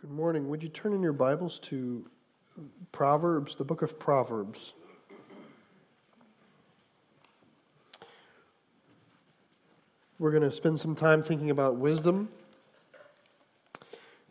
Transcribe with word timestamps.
Good 0.00 0.12
morning. 0.12 0.48
Would 0.48 0.62
you 0.62 0.68
turn 0.68 0.92
in 0.92 1.02
your 1.02 1.12
Bibles 1.12 1.58
to 1.58 2.08
Proverbs, 2.92 3.56
the 3.56 3.64
book 3.64 3.82
of 3.82 3.98
Proverbs? 3.98 4.72
We're 10.20 10.30
going 10.30 10.44
to 10.44 10.52
spend 10.52 10.78
some 10.78 10.94
time 10.94 11.20
thinking 11.20 11.50
about 11.50 11.78
wisdom 11.78 12.28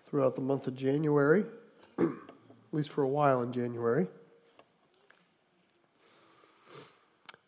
throughout 0.06 0.38
the 0.38 0.42
month 0.42 0.68
of 0.68 0.76
January, 0.78 1.44
at 2.00 2.08
least 2.72 2.90
for 2.90 3.04
a 3.04 3.10
while 3.10 3.42
in 3.42 3.52
January. 3.52 4.08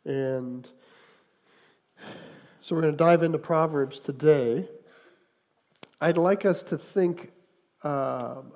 And 0.04 0.70
so 2.60 2.76
we're 2.76 2.82
going 2.82 2.92
to 2.94 2.98
dive 2.98 3.24
into 3.24 3.38
Proverbs 3.38 3.98
today. 3.98 4.68
I'd 6.02 6.18
like 6.18 6.44
us 6.44 6.62
to 6.64 6.78
think 6.78 7.32
um, 7.84 8.52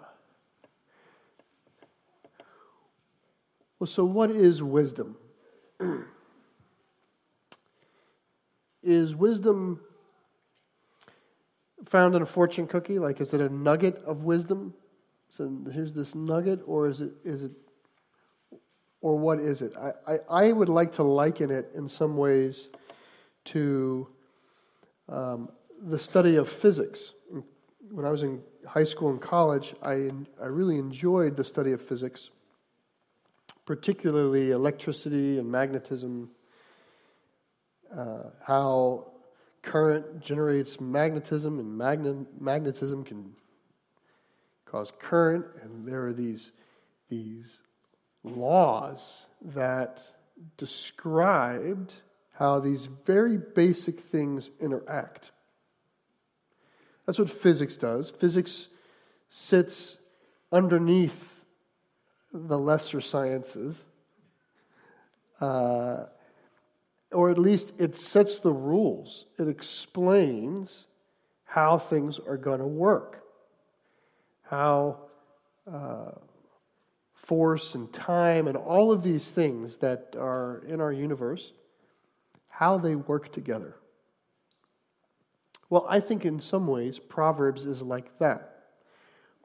well, 3.80 3.88
so 3.88 4.04
what 4.04 4.32
is 4.32 4.62
wisdom? 4.62 5.18
is 8.84 9.16
wisdom 9.16 9.80
found 11.86 12.16
in 12.16 12.22
a 12.22 12.26
fortune 12.26 12.68
cookie? 12.68 13.00
Like, 13.00 13.22
is 13.22 13.34
it 13.34 13.42
a 13.42 13.50
nugget 13.50 13.98
of 14.06 14.24
wisdom? 14.24 14.74
So 15.30 15.52
here's 15.72 15.94
this 15.94 16.14
nugget, 16.14 16.62
or 16.66 16.88
is 16.88 17.02
it, 17.02 17.12
is 17.24 17.44
it, 17.44 17.52
or 19.02 19.18
what 19.18 19.40
is 19.40 19.62
it? 19.62 19.74
I, 19.76 20.14
I, 20.14 20.18
I 20.30 20.52
would 20.52 20.70
like 20.70 20.92
to 20.94 21.04
liken 21.04 21.50
it 21.50 21.72
in 21.76 21.88
some 21.88 22.18
ways 22.18 22.70
to 23.46 24.08
um, 25.10 25.50
the 25.82 26.00
study 26.00 26.36
of 26.36 26.48
physics. 26.48 27.14
When 27.94 28.08
I 28.08 28.10
was 28.10 28.24
in 28.24 28.42
high 28.66 28.86
school 28.86 29.12
and 29.12 29.22
college, 29.22 29.76
I, 29.84 30.10
I 30.42 30.48
really 30.48 30.80
enjoyed 30.80 31.38
the 31.38 31.44
study 31.44 31.74
of 31.74 31.82
physics, 31.82 32.32
particularly 33.68 34.50
electricity 34.50 35.38
and 35.38 35.48
magnetism, 35.52 36.32
uh, 37.96 38.32
how 38.42 39.12
current 39.62 40.22
generates 40.22 40.82
magnetism, 40.82 41.60
and 41.60 41.78
magne- 41.78 42.26
magnetism 42.40 43.04
can 43.04 43.32
cause 44.66 44.92
current, 45.00 45.46
and 45.62 45.88
there 45.88 46.04
are 46.08 46.14
these, 46.14 46.52
these 47.10 47.62
laws 48.24 49.28
that 49.40 50.02
described 50.58 51.94
how 52.34 52.60
these 52.60 52.86
very 52.86 53.38
basic 53.38 54.00
things 54.00 54.50
interact. 54.60 55.30
That's 57.06 57.20
what 57.20 57.30
physics 57.30 57.76
does. 57.76 58.10
Physics 58.10 58.70
sits 59.30 59.98
underneath 60.52 61.44
the 62.32 62.58
lesser 62.58 63.02
sciences, 63.02 63.86
uh, 65.42 66.06
or 67.12 67.30
at 67.30 67.38
least 67.38 67.74
it 67.80 67.96
sets 67.96 68.40
the 68.40 68.52
rules. 68.52 69.26
It 69.38 69.48
explains 69.48 70.88
how 71.46 71.78
things 71.78 72.20
are 72.20 72.38
going 72.38 72.60
to 72.60 72.68
work, 72.68 73.24
how 74.44 75.00
uh, 75.72 76.12
force 77.14 77.76
and 77.76 77.92
time 77.94 78.48
and 78.48 78.58
all 78.58 78.92
of 78.92 79.04
these 79.04 79.30
things 79.30 79.78
that 79.78 80.16
are 80.18 80.64
in 80.68 80.82
our 80.82 80.92
universe, 80.92 81.54
how 82.50 82.78
they 82.78 82.96
work 82.96 83.32
together. 83.32 83.76
Well, 85.74 85.88
I 85.90 86.02
think 86.02 86.24
in 86.24 86.40
some 86.40 86.68
ways 86.68 87.00
Proverbs 87.00 87.66
is 87.66 87.82
like 87.82 88.20
that. 88.20 88.60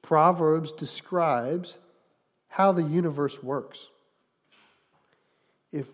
Proverbs 0.03 0.73
describes 0.73 1.79
how 2.48 2.70
the 2.73 2.83
universe 2.83 3.43
works. 3.43 3.89
If 5.73 5.87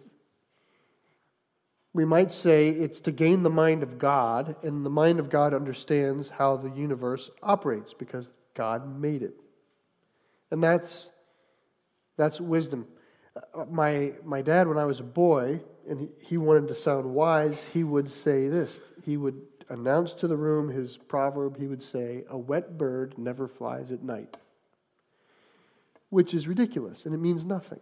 we 1.92 2.05
might 2.05 2.33
say 2.33 2.69
it's 2.69 2.98
to 3.03 3.13
gain 3.13 3.45
the 3.45 3.48
mind 3.48 3.85
of 3.85 3.97
God, 3.97 4.57
and 4.64 4.85
the 4.85 4.91
mind 4.91 5.20
of 5.20 5.31
God 5.31 5.55
understands 5.55 6.31
how 6.31 6.57
the 6.57 6.70
universe 6.70 7.31
operates 7.41 7.95
because 7.95 8.29
God 8.55 9.01
made 9.01 9.23
it. 9.23 9.37
And 10.51 10.61
that's, 10.61 11.11
that's 12.17 12.41
wisdom. 12.41 12.89
Uh, 13.37 13.67
my, 13.70 14.14
my 14.25 14.42
dad, 14.42 14.67
when 14.67 14.79
I 14.79 14.85
was 14.85 14.98
a 14.98 15.05
boy, 15.05 15.61
and 15.89 16.01
he, 16.01 16.08
he 16.27 16.37
wanted 16.39 16.67
to 16.67 16.75
sound 16.75 17.14
wise, 17.14 17.64
he 17.73 17.85
would 17.85 18.11
say 18.11 18.48
this. 18.48 18.81
He 19.05 19.17
would 19.17 19.41
announce 19.69 20.13
to 20.14 20.29
the 20.29 20.36
room 20.36 20.69
his 20.69 20.97
proverb, 20.97 21.58
he 21.58 21.67
would 21.67 21.83
say, 21.83 22.25
A 22.29 22.39
wet 22.39 22.77
bird 22.77 23.19
never 23.19 23.48
flies 23.48 23.91
at 23.91 24.02
night, 24.02 24.36
which 26.11 26.35
is 26.35 26.48
ridiculous 26.48 27.07
and 27.07 27.14
it 27.14 27.19
means 27.19 27.45
nothing. 27.45 27.80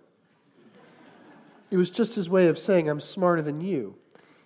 it 1.70 1.76
was 1.76 1.90
just 1.90 2.14
his 2.14 2.28
way 2.28 2.46
of 2.46 2.58
saying, 2.58 2.88
I'm 2.88 3.00
smarter 3.00 3.42
than 3.42 3.60
you. 3.60 3.96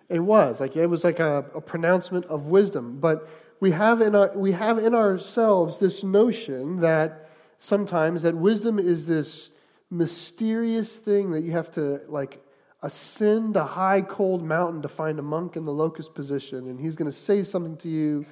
It 0.09 0.21
was 0.21 0.61
like 0.61 0.77
it 0.77 0.87
was 0.87 1.03
like 1.03 1.19
a, 1.19 1.45
a 1.55 1.61
pronouncement 1.61 2.27
of 2.27 2.45
wisdom. 2.45 2.99
But 3.01 3.29
we 3.59 3.73
have 3.73 4.01
in 4.01 4.15
our 4.15 4.33
we 4.37 4.53
have 4.53 4.79
in 4.79 4.95
ourselves 4.95 5.79
this 5.79 6.05
notion 6.05 6.81
that 6.81 7.29
sometimes 7.59 8.23
that 8.23 8.37
wisdom 8.37 8.79
is 8.79 9.07
this 9.07 9.51
mysterious 9.91 10.97
thing 10.97 11.31
that 11.33 11.43
you 11.43 11.53
have 11.53 11.71
to 11.73 12.03
like 12.09 12.41
ascend 12.87 13.57
a 13.57 13.65
high, 13.65 14.01
cold 14.01 14.43
mountain 14.43 14.81
to 14.83 14.89
find 14.89 15.19
a 15.19 15.23
monk 15.23 15.57
in 15.57 15.65
the 15.65 15.73
locust 15.73 16.15
position, 16.15 16.69
and 16.69 16.81
he's 16.81 16.97
going 16.97 17.11
to 17.11 17.17
say 17.17 17.43
something 17.43 17.77
to 17.79 17.89
you 17.89 18.25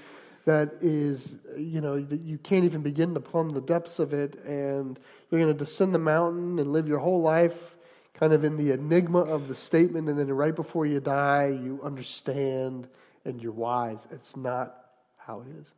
that 0.44 0.75
is, 0.81 1.38
you 1.56 1.81
know, 1.81 2.00
that 2.00 2.20
you 2.20 2.38
can't 2.38 2.65
even 2.65 2.82
begin 2.82 3.15
to 3.15 3.20
plumb 3.20 3.50
the 3.50 3.60
depths 3.60 3.98
of 3.98 4.12
it, 4.12 4.37
and 4.44 4.98
you're 5.31 5.41
going 5.41 5.53
to 5.53 5.59
descend 5.59 5.94
the 5.94 5.98
mountain 5.98 6.59
and 6.59 6.72
live 6.72 6.87
your 6.87 6.98
whole 6.98 7.20
life 7.20 7.76
kind 8.15 8.32
of 8.32 8.44
in 8.44 8.56
the 8.56 8.70
enigma 8.72 9.20
of 9.20 9.48
the 9.48 9.54
statement, 9.54 10.09
and 10.09 10.19
then 10.19 10.28
right 10.28 10.54
before 10.54 10.86
you 10.86 11.00
die, 11.00 11.48
you 11.48 11.81
understand 11.82 12.86
and 13.25 13.42
you're 13.42 13.53
wise. 13.53 14.06
It's 14.12 14.36
not 14.36 14.76
how 15.16 15.41
it 15.41 15.48
is. 15.60 15.75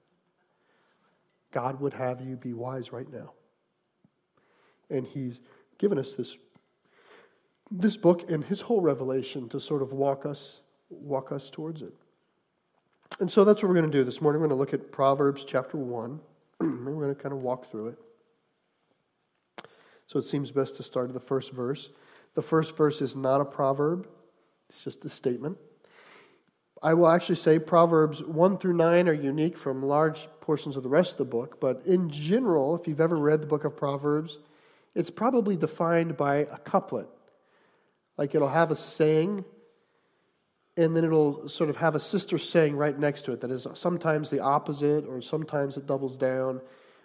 God 1.51 1.81
would 1.81 1.95
have 1.95 2.21
you 2.21 2.37
be 2.37 2.53
wise 2.53 2.93
right 2.93 3.11
now. 3.11 3.33
And 4.91 5.07
He's 5.07 5.41
given 5.79 5.99
us 5.99 6.13
this 6.13 6.37
this 7.71 7.97
book 7.97 8.31
and 8.31 8.45
his 8.45 8.61
whole 8.63 8.81
revelation 8.81 9.49
to 9.51 9.61
sort 9.61 9.83
of 9.83 9.93
walk 9.93 10.27
us 10.27 10.61
walk 10.89 11.33
us 11.33 11.51
towards 11.51 11.83
it. 11.83 11.93
And 13.19 13.31
so 13.31 13.45
that's 13.45 13.63
what 13.63 13.69
we're 13.69 13.75
going 13.75 13.91
to 13.91 13.99
do 13.99 14.05
this 14.05 14.21
morning. 14.21 14.41
We're 14.41 14.49
going 14.49 14.57
to 14.57 14.61
look 14.61 14.75
at 14.75 14.93
Proverbs 14.93 15.45
chapter 15.45 15.77
1. 15.77 16.21
and 16.61 16.87
we're 16.87 17.03
going 17.03 17.15
to 17.15 17.21
kind 17.21 17.33
of 17.33 17.43
walk 17.43 17.71
through 17.71 17.89
it. 17.89 17.99
So 20.07 20.19
it 20.19 20.25
seems 20.25 20.51
best 20.51 20.77
to 20.77 20.83
start 20.83 21.09
at 21.09 21.15
the 21.15 21.21
first 21.21 21.53
verse. 21.53 21.91
The 22.35 22.43
first 22.43 22.77
verse 22.77 23.01
is 23.03 23.17
not 23.17 23.41
a 23.41 23.45
proverb, 23.45 24.07
it's 24.69 24.85
just 24.85 25.05
a 25.05 25.09
statement. 25.09 25.59
I 26.83 26.95
will 26.95 27.09
actually 27.09 27.37
say 27.37 27.59
Proverbs 27.59 28.23
1 28.23 28.59
through 28.59 28.75
9 28.75 29.09
are 29.09 29.15
unique 29.15 29.57
from 29.57 29.83
large 29.83 30.29
portions 30.41 30.77
of 30.77 30.83
the 30.83 30.89
rest 30.89 31.13
of 31.13 31.19
the 31.19 31.25
book, 31.25 31.59
but 31.59 31.83
in 31.87 32.11
general, 32.11 32.77
if 32.77 32.87
you've 32.87 33.01
ever 33.01 33.17
read 33.17 33.41
the 33.41 33.47
book 33.47 33.65
of 33.65 33.77
Proverbs, 33.77 34.39
it's 34.95 35.11
probably 35.11 35.57
defined 35.57 36.17
by 36.17 36.37
a 36.37 36.59
couplet 36.59 37.09
like 38.17 38.35
it'll 38.35 38.49
have 38.49 38.71
a 38.71 38.77
saying, 38.77 39.45
and 40.77 40.97
then 40.97 41.05
it'll 41.05 41.49
sort 41.49 41.71
of 41.71 41.77
have 41.77 41.95
a 41.95 42.01
sister 42.01 42.39
saying 42.39 42.77
right 42.77 42.99
next 42.99 43.23
to 43.23 43.33
it 43.33 43.41
that 43.41 43.51
is 43.51 43.67
sometimes 43.75 44.31
the 44.31 44.41
opposite 44.41 45.07
or 45.07 45.23
sometimes 45.23 45.77
it 45.77 45.87
doubles 45.87 46.17
down. 46.17 46.61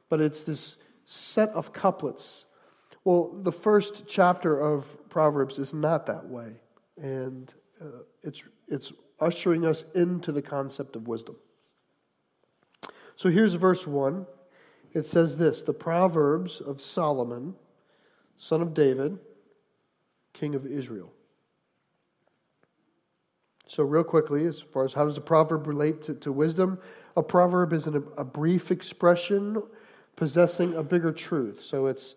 But 0.09 0.19
it's 0.19 0.43
this 0.43 0.77
set 1.05 1.49
of 1.49 1.71
couplets. 1.71 2.45
Well, 3.03 3.31
the 3.41 3.51
first 3.51 4.07
chapter 4.07 4.59
of 4.59 5.09
Proverbs 5.09 5.57
is 5.57 5.73
not 5.73 6.05
that 6.07 6.27
way. 6.27 6.59
And 6.97 7.53
uh, 7.81 8.03
it's, 8.21 8.43
it's 8.67 8.93
ushering 9.19 9.65
us 9.65 9.85
into 9.95 10.31
the 10.31 10.41
concept 10.41 10.95
of 10.95 11.07
wisdom. 11.07 11.37
So 13.15 13.29
here's 13.29 13.53
verse 13.53 13.87
1. 13.87 14.25
It 14.93 15.05
says 15.05 15.37
this 15.37 15.61
The 15.61 15.73
Proverbs 15.73 16.59
of 16.59 16.81
Solomon, 16.81 17.55
son 18.37 18.61
of 18.61 18.73
David 18.73 19.17
king 20.33 20.55
of 20.55 20.65
Israel. 20.65 21.11
So, 23.67 23.83
real 23.83 24.03
quickly, 24.03 24.45
as 24.45 24.61
far 24.61 24.83
as 24.83 24.93
how 24.93 25.05
does 25.05 25.17
a 25.17 25.21
proverb 25.21 25.65
relate 25.65 26.01
to, 26.03 26.15
to 26.15 26.31
wisdom? 26.31 26.79
A 27.15 27.23
proverb 27.23 27.71
is 27.71 27.87
an, 27.87 28.05
a 28.17 28.23
brief 28.25 28.69
expression 28.69 29.63
possessing 30.17 30.75
a 30.75 30.83
bigger 30.83 31.13
truth. 31.13 31.63
So, 31.63 31.87
it's 31.87 32.15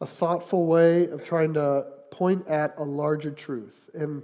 a 0.00 0.06
thoughtful 0.06 0.66
way 0.66 1.06
of 1.06 1.22
trying 1.22 1.54
to 1.54 1.86
point 2.10 2.48
at 2.48 2.74
a 2.78 2.82
larger 2.82 3.30
truth. 3.30 3.90
And 3.94 4.22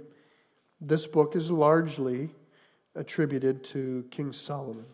this 0.81 1.07
book 1.07 1.35
is 1.35 1.49
largely 1.49 2.29
attributed 2.95 3.63
to 3.63 4.05
King 4.11 4.33
Solomon. 4.33 4.85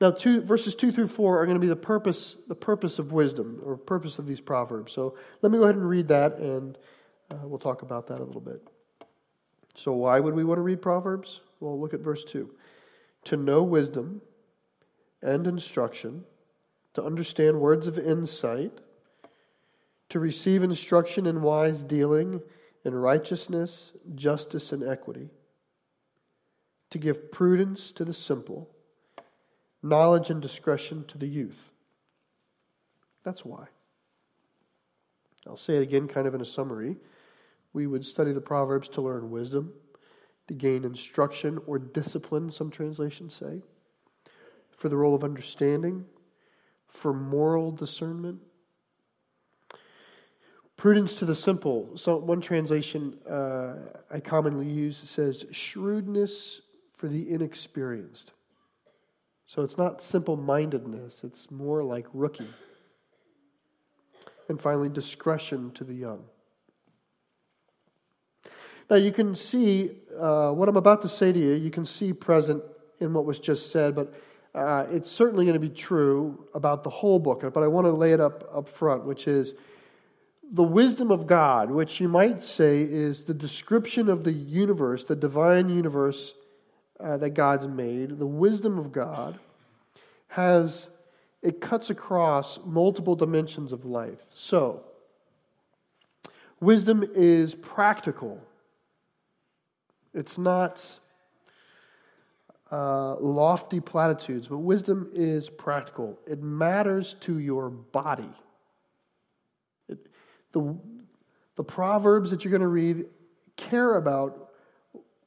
Now, 0.00 0.10
two, 0.10 0.42
verses 0.42 0.74
2 0.74 0.92
through 0.92 1.08
4 1.08 1.40
are 1.40 1.46
going 1.46 1.56
to 1.56 1.60
be 1.60 1.68
the 1.68 1.76
purpose, 1.76 2.36
the 2.48 2.54
purpose 2.54 2.98
of 2.98 3.12
wisdom, 3.12 3.60
or 3.64 3.76
purpose 3.76 4.18
of 4.18 4.26
these 4.26 4.40
proverbs. 4.40 4.92
So 4.92 5.16
let 5.40 5.50
me 5.50 5.58
go 5.58 5.64
ahead 5.64 5.76
and 5.76 5.88
read 5.88 6.08
that, 6.08 6.36
and 6.38 6.76
uh, 7.32 7.38
we'll 7.44 7.58
talk 7.58 7.82
about 7.82 8.06
that 8.08 8.20
a 8.20 8.24
little 8.24 8.42
bit. 8.42 8.62
So, 9.74 9.92
why 9.92 10.20
would 10.20 10.34
we 10.34 10.44
want 10.44 10.58
to 10.58 10.62
read 10.62 10.80
Proverbs? 10.80 11.40
Well, 11.60 11.78
look 11.78 11.92
at 11.92 12.00
verse 12.00 12.24
2. 12.24 12.50
To 13.24 13.36
know 13.36 13.62
wisdom 13.62 14.22
and 15.22 15.46
instruction, 15.46 16.24
to 16.94 17.02
understand 17.02 17.60
words 17.60 17.86
of 17.86 17.98
insight, 17.98 18.72
to 20.08 20.18
receive 20.18 20.62
instruction 20.62 21.26
in 21.26 21.42
wise 21.42 21.82
dealing, 21.82 22.40
in 22.84 22.94
righteousness, 22.94 23.92
justice, 24.14 24.72
and 24.72 24.82
equity, 24.82 25.28
to 26.90 26.98
give 26.98 27.32
prudence 27.32 27.92
to 27.92 28.04
the 28.04 28.12
simple, 28.12 28.70
knowledge 29.88 30.30
and 30.30 30.40
discretion 30.40 31.04
to 31.08 31.18
the 31.18 31.26
youth. 31.26 31.72
That's 33.24 33.44
why. 33.44 33.66
I'll 35.46 35.56
say 35.56 35.76
it 35.76 35.82
again, 35.82 36.08
kind 36.08 36.26
of 36.26 36.34
in 36.34 36.40
a 36.40 36.46
summary. 36.46 36.96
We 37.72 37.86
would 37.86 38.04
study 38.04 38.32
the 38.32 38.40
Proverbs 38.40 38.88
to 38.90 39.00
learn 39.00 39.30
wisdom, 39.30 39.72
to 40.48 40.54
gain 40.54 40.84
instruction 40.84 41.60
or 41.66 41.78
discipline, 41.78 42.50
some 42.50 42.70
translations 42.70 43.34
say, 43.34 43.62
for 44.70 44.88
the 44.88 44.96
role 44.96 45.14
of 45.14 45.24
understanding, 45.24 46.04
for 46.88 47.12
moral 47.12 47.70
discernment. 47.70 48.40
Prudence 50.76 51.14
to 51.16 51.24
the 51.24 51.34
simple. 51.34 51.96
So, 51.96 52.16
one 52.16 52.40
translation 52.40 53.18
uh, 53.28 53.76
I 54.10 54.20
commonly 54.20 54.66
use 54.66 54.98
says 54.98 55.46
shrewdness 55.50 56.60
for 56.94 57.08
the 57.08 57.30
inexperienced. 57.30 58.32
So, 59.46 59.62
it's 59.62 59.78
not 59.78 60.02
simple 60.02 60.36
mindedness, 60.36 61.22
it's 61.22 61.50
more 61.50 61.82
like 61.84 62.06
rookie. 62.12 62.48
And 64.48 64.60
finally, 64.60 64.88
discretion 64.88 65.72
to 65.72 65.84
the 65.84 65.94
young. 65.94 66.24
Now, 68.88 68.96
you 68.96 69.10
can 69.10 69.34
see 69.34 69.90
uh, 70.18 70.52
what 70.52 70.68
I'm 70.68 70.76
about 70.76 71.02
to 71.02 71.08
say 71.08 71.32
to 71.32 71.38
you, 71.38 71.52
you 71.52 71.70
can 71.70 71.84
see 71.84 72.12
present 72.12 72.62
in 73.00 73.12
what 73.12 73.24
was 73.24 73.38
just 73.38 73.70
said, 73.72 73.94
but 73.94 74.14
uh, 74.54 74.86
it's 74.90 75.10
certainly 75.10 75.44
going 75.44 75.60
to 75.60 75.60
be 75.60 75.68
true 75.68 76.46
about 76.54 76.82
the 76.82 76.90
whole 76.90 77.18
book. 77.18 77.42
But 77.52 77.62
I 77.62 77.66
want 77.66 77.86
to 77.86 77.92
lay 77.92 78.12
it 78.12 78.20
up 78.20 78.48
up 78.52 78.68
front, 78.68 79.04
which 79.04 79.26
is 79.28 79.54
the 80.52 80.62
wisdom 80.62 81.10
of 81.10 81.26
God, 81.26 81.70
which 81.70 82.00
you 82.00 82.08
might 82.08 82.42
say 82.42 82.80
is 82.80 83.22
the 83.22 83.34
description 83.34 84.08
of 84.08 84.24
the 84.24 84.32
universe, 84.32 85.04
the 85.04 85.16
divine 85.16 85.68
universe 85.68 86.34
uh, 87.00 87.16
that 87.18 87.30
God's 87.30 87.66
made. 87.66 88.18
The 88.18 88.26
wisdom 88.26 88.78
of 88.78 88.92
God 88.92 89.38
has 90.28 90.88
it 91.42 91.60
cuts 91.60 91.90
across 91.90 92.58
multiple 92.64 93.14
dimensions 93.14 93.70
of 93.70 93.84
life. 93.84 94.18
So, 94.34 94.84
wisdom 96.60 97.08
is 97.14 97.54
practical. 97.54 98.42
It's 100.12 100.38
not 100.38 100.98
uh, 102.72 103.16
lofty 103.16 103.78
platitudes, 103.80 104.48
but 104.48 104.58
wisdom 104.58 105.08
is 105.12 105.48
practical. 105.48 106.18
It 106.26 106.42
matters 106.42 107.14
to 107.20 107.38
your 107.38 107.70
body. 107.70 108.34
It, 109.88 109.98
the, 110.52 110.76
the 111.54 111.64
Proverbs 111.64 112.30
that 112.30 112.44
you're 112.44 112.50
going 112.50 112.60
to 112.62 112.66
read 112.66 113.04
care 113.56 113.96
about 113.96 114.45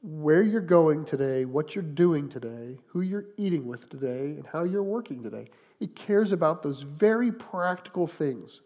where 0.02 0.42
you're 0.42 0.62
going 0.62 1.04
today, 1.04 1.46
what 1.46 1.76
you're 1.76 1.84
doing 1.84 2.30
today, 2.30 2.78
who 2.88 3.02
you're 3.02 3.26
eating 3.38 3.68
with 3.68 3.90
today, 3.90 4.32
and 4.32 4.48
how 4.48 4.64
you're 4.64 4.84
working 4.84 5.22
today. 5.22 5.48
It 5.80 5.96
cares 5.96 6.32
about 6.32 6.64
those 6.64 6.82
very 6.82 7.32
practical 7.32 8.08
things. 8.08 8.62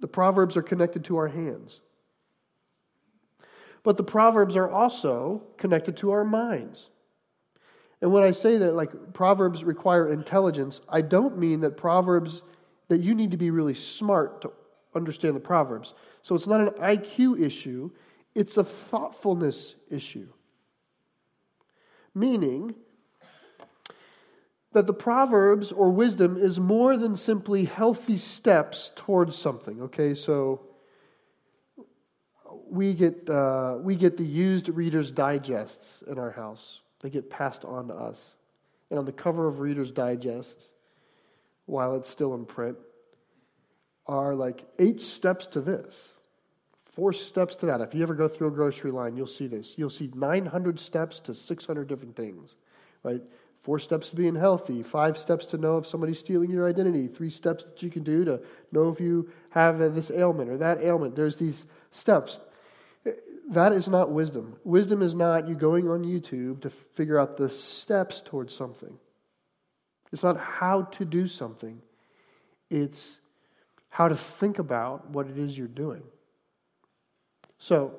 The 0.00 0.08
Proverbs 0.08 0.56
are 0.56 0.62
connected 0.62 1.04
to 1.06 1.16
our 1.16 1.28
hands. 1.28 1.80
But 3.82 3.96
the 3.96 4.04
Proverbs 4.04 4.56
are 4.56 4.68
also 4.68 5.44
connected 5.56 5.96
to 5.98 6.10
our 6.10 6.24
minds. 6.24 6.90
And 8.02 8.12
when 8.12 8.22
I 8.22 8.32
say 8.32 8.58
that, 8.58 8.74
like, 8.74 9.14
Proverbs 9.14 9.64
require 9.64 10.12
intelligence, 10.12 10.82
I 10.88 11.00
don't 11.00 11.38
mean 11.38 11.60
that 11.60 11.78
Proverbs, 11.78 12.42
that 12.88 13.00
you 13.00 13.14
need 13.14 13.30
to 13.30 13.36
be 13.38 13.50
really 13.50 13.74
smart 13.74 14.42
to 14.42 14.52
understand 14.94 15.36
the 15.36 15.40
Proverbs. 15.40 15.94
So 16.20 16.34
it's 16.34 16.46
not 16.46 16.60
an 16.60 16.70
IQ 16.80 17.40
issue, 17.40 17.90
it's 18.36 18.58
a 18.58 18.64
thoughtfulness 18.64 19.74
issue. 19.90 20.28
Meaning 22.14 22.74
that 24.72 24.86
the 24.86 24.92
Proverbs 24.92 25.72
or 25.72 25.90
wisdom 25.90 26.36
is 26.36 26.60
more 26.60 26.98
than 26.98 27.16
simply 27.16 27.64
healthy 27.64 28.18
steps 28.18 28.92
towards 28.94 29.36
something. 29.36 29.80
Okay, 29.80 30.12
so 30.12 30.60
we 32.68 32.92
get, 32.92 33.28
uh, 33.30 33.78
we 33.80 33.96
get 33.96 34.18
the 34.18 34.24
used 34.24 34.68
Reader's 34.68 35.10
Digests 35.10 36.02
in 36.02 36.18
our 36.18 36.32
house. 36.32 36.80
They 37.00 37.08
get 37.08 37.30
passed 37.30 37.64
on 37.64 37.88
to 37.88 37.94
us. 37.94 38.36
And 38.90 38.98
on 38.98 39.06
the 39.06 39.12
cover 39.12 39.48
of 39.48 39.60
Reader's 39.60 39.90
Digest, 39.90 40.66
while 41.64 41.94
it's 41.94 42.10
still 42.10 42.34
in 42.34 42.44
print, 42.44 42.76
are 44.06 44.34
like 44.34 44.66
eight 44.78 45.00
steps 45.00 45.46
to 45.46 45.62
this, 45.62 46.15
four 46.96 47.12
steps 47.12 47.54
to 47.56 47.66
that. 47.66 47.82
If 47.82 47.94
you 47.94 48.02
ever 48.02 48.14
go 48.14 48.26
through 48.26 48.48
a 48.48 48.50
grocery 48.50 48.90
line, 48.90 49.18
you'll 49.18 49.26
see 49.26 49.46
this. 49.46 49.74
You'll 49.76 49.90
see 49.90 50.10
900 50.14 50.80
steps 50.80 51.20
to 51.20 51.34
600 51.34 51.86
different 51.86 52.16
things, 52.16 52.56
right? 53.02 53.20
Four 53.60 53.78
steps 53.78 54.08
to 54.08 54.16
being 54.16 54.34
healthy, 54.34 54.82
five 54.82 55.18
steps 55.18 55.44
to 55.46 55.58
know 55.58 55.76
if 55.76 55.86
somebody's 55.86 56.18
stealing 56.18 56.50
your 56.50 56.66
identity, 56.66 57.06
three 57.06 57.28
steps 57.28 57.64
that 57.64 57.82
you 57.82 57.90
can 57.90 58.02
do 58.02 58.24
to 58.24 58.40
know 58.72 58.88
if 58.88 58.98
you 58.98 59.30
have 59.50 59.78
this 59.94 60.10
ailment 60.10 60.48
or 60.48 60.56
that 60.56 60.80
ailment. 60.80 61.16
There's 61.16 61.36
these 61.36 61.66
steps. 61.90 62.40
That 63.50 63.72
is 63.72 63.88
not 63.88 64.10
wisdom. 64.10 64.56
Wisdom 64.64 65.02
is 65.02 65.14
not 65.14 65.46
you 65.46 65.54
going 65.54 65.90
on 65.90 66.02
YouTube 66.02 66.62
to 66.62 66.70
figure 66.70 67.18
out 67.18 67.36
the 67.36 67.50
steps 67.50 68.22
towards 68.22 68.54
something. 68.54 68.98
It's 70.12 70.24
not 70.24 70.38
how 70.38 70.82
to 70.82 71.04
do 71.04 71.28
something, 71.28 71.82
it's 72.70 73.18
how 73.90 74.08
to 74.08 74.16
think 74.16 74.58
about 74.58 75.10
what 75.10 75.26
it 75.26 75.36
is 75.36 75.58
you're 75.58 75.68
doing. 75.68 76.02
So, 77.58 77.94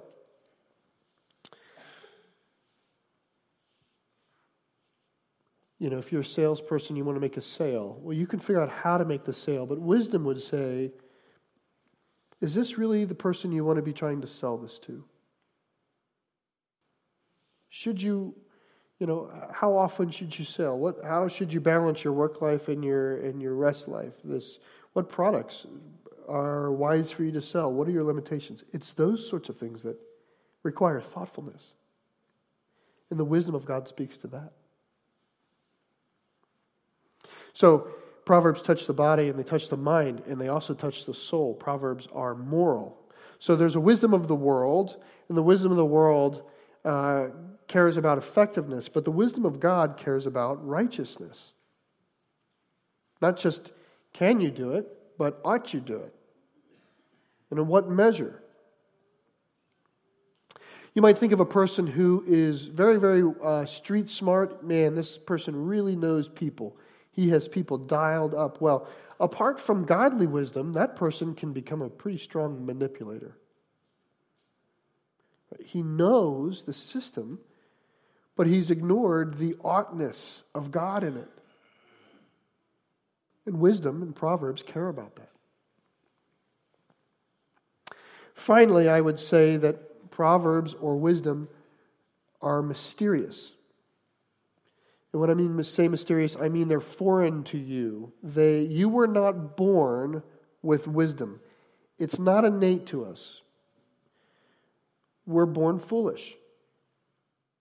you 5.80 5.90
know, 5.90 5.98
if 5.98 6.12
you're 6.12 6.22
a 6.22 6.26
salesperson, 6.26 6.96
you 6.96 7.04
want 7.04 7.16
to 7.16 7.22
make 7.22 7.38
a 7.38 7.42
sale. 7.42 8.00
Well, 8.02 8.16
you 8.16 8.28
can 8.28 8.40
figure 8.40 8.62
out 8.62 8.70
how 8.70 8.98
to 8.98 9.06
make 9.06 9.24
the 9.24 9.34
sale, 9.34 9.66
but 9.66 9.80
wisdom 9.80 10.24
would 10.26 10.42
say, 10.42 10.92
is 12.40 12.54
this 12.54 12.78
really 12.78 13.04
the 13.06 13.16
person 13.16 13.52
you 13.52 13.66
want 13.66 13.78
to 13.78 13.84
be 13.84 13.94
trying 13.94 14.22
to 14.22 14.28
sell 14.28 14.58
this 14.58 14.78
to? 14.80 15.04
Should 17.70 18.02
you, 18.02 18.36
you 19.00 19.08
know, 19.08 19.30
how 19.52 19.76
often 19.76 20.10
should 20.10 20.38
you 20.38 20.46
sell? 20.46 20.78
What, 20.78 20.98
how 21.04 21.28
should 21.28 21.52
you 21.52 21.60
balance 21.60 22.04
your 22.04 22.14
work 22.14 22.42
life 22.42 22.68
and 22.68 22.84
your 22.84 23.18
and 23.18 23.42
your 23.42 23.56
rest 23.56 23.88
life? 23.88 24.16
This, 24.24 24.60
what 24.94 25.10
products 25.10 25.66
are 26.28 26.72
wise 26.72 27.12
for 27.12 27.24
you 27.24 27.32
to 27.32 27.42
sell? 27.42 27.72
What 27.72 27.88
are 27.88 27.92
your 27.92 28.04
limitations? 28.04 28.64
It's 28.72 28.92
those 28.92 29.28
sorts 29.28 29.50
of 29.50 29.58
things 29.58 29.84
that 29.84 29.98
require 30.64 31.02
thoughtfulness, 31.02 31.74
and 33.10 33.20
the 33.20 33.26
wisdom 33.26 33.56
of 33.56 33.66
God 33.66 33.88
speaks 33.88 34.18
to 34.18 34.28
that. 34.28 34.52
So. 37.54 37.88
Proverbs 38.28 38.62
touch 38.62 38.88
the 38.88 38.94
body 38.94 39.30
and 39.30 39.40
they 39.40 39.44
touch 39.44 39.70
the 39.70 39.78
mind 39.78 40.22
and 40.28 40.38
they 40.38 40.50
also 40.50 40.74
touch 40.74 41.06
the 41.06 41.14
soul. 41.14 41.54
Proverbs 41.54 42.10
are 42.12 42.36
moral. 42.36 43.00
So 43.40 43.56
there's 43.56 43.76
a 43.76 43.80
wisdom 43.80 44.14
of 44.14 44.28
the 44.28 44.36
world, 44.36 45.02
and 45.30 45.38
the 45.38 45.44
wisdom 45.44 45.72
of 45.72 45.78
the 45.78 45.86
world 45.86 46.44
uh, 46.84 47.28
cares 47.68 47.98
about 47.98 48.18
effectiveness, 48.18 48.90
but 48.90 49.06
the 49.06 49.12
wisdom 49.12 49.46
of 49.46 49.60
God 49.60 49.98
cares 49.98 50.26
about 50.26 50.66
righteousness. 50.66 51.54
Not 53.22 53.38
just 53.38 53.74
can 54.14 54.42
you 54.42 54.52
do 54.52 54.72
it, 54.72 54.88
but 55.18 55.40
ought 55.46 55.74
you 55.74 55.80
do 55.80 55.98
it? 55.98 56.14
And 57.50 57.60
in 57.60 57.68
what 57.68 57.90
measure? 57.90 58.42
You 60.94 61.02
might 61.02 61.18
think 61.18 61.32
of 61.32 61.40
a 61.40 61.46
person 61.46 61.86
who 61.86 62.24
is 62.28 62.64
very, 62.64 63.00
very 63.00 63.24
uh, 63.44 63.66
street 63.66 64.10
smart. 64.10 64.64
Man, 64.66 64.96
this 64.96 65.18
person 65.18 65.68
really 65.68 65.96
knows 65.96 66.28
people. 66.28 66.76
He 67.12 67.30
has 67.30 67.48
people 67.48 67.78
dialed 67.78 68.34
up 68.34 68.62
well. 68.62 68.88
Apart 69.20 69.60
from 69.60 69.86
godly 69.86 70.28
wisdom, 70.28 70.74
that 70.74 70.96
person 70.96 71.36
can 71.36 71.54
become 71.54 71.82
a 71.82 71.90
pretty 71.90 72.18
strong 72.18 72.66
manipulator. 72.66 73.38
He 75.64 75.82
knows 75.82 76.64
the 76.64 76.74
system, 76.74 77.40
but 78.36 78.48
he's 78.48 78.70
ignored 78.70 79.38
the 79.38 79.56
oughtness 79.64 80.44
of 80.54 80.72
God 80.72 81.04
in 81.04 81.18
it. 81.18 81.30
And 83.46 83.60
wisdom 83.60 84.02
and 84.02 84.16
Proverbs 84.16 84.62
care 84.62 84.90
about 84.90 85.16
that. 85.16 85.30
Finally, 88.38 88.88
I 88.88 89.02
would 89.02 89.20
say 89.20 89.58
that 89.58 90.10
Proverbs 90.12 90.74
or 90.76 90.96
wisdom 90.96 91.50
are 92.42 92.62
mysterious. 92.62 93.52
And 95.12 95.20
what 95.20 95.30
I 95.30 95.34
mean 95.34 95.64
say 95.64 95.88
mysterious, 95.88 96.36
I 96.36 96.50
mean 96.50 96.68
they're 96.68 96.80
foreign 96.80 97.44
to 97.46 97.58
you. 97.58 98.14
They 98.24 98.62
you 98.62 98.90
were 98.90 99.08
not 99.08 99.58
born 99.58 100.24
with 100.62 100.88
wisdom. 100.88 101.40
It's 102.00 102.20
not 102.20 102.46
innate 102.46 102.86
to 102.88 103.06
us 103.06 103.42
we're 105.28 105.46
born 105.46 105.78
foolish. 105.78 106.36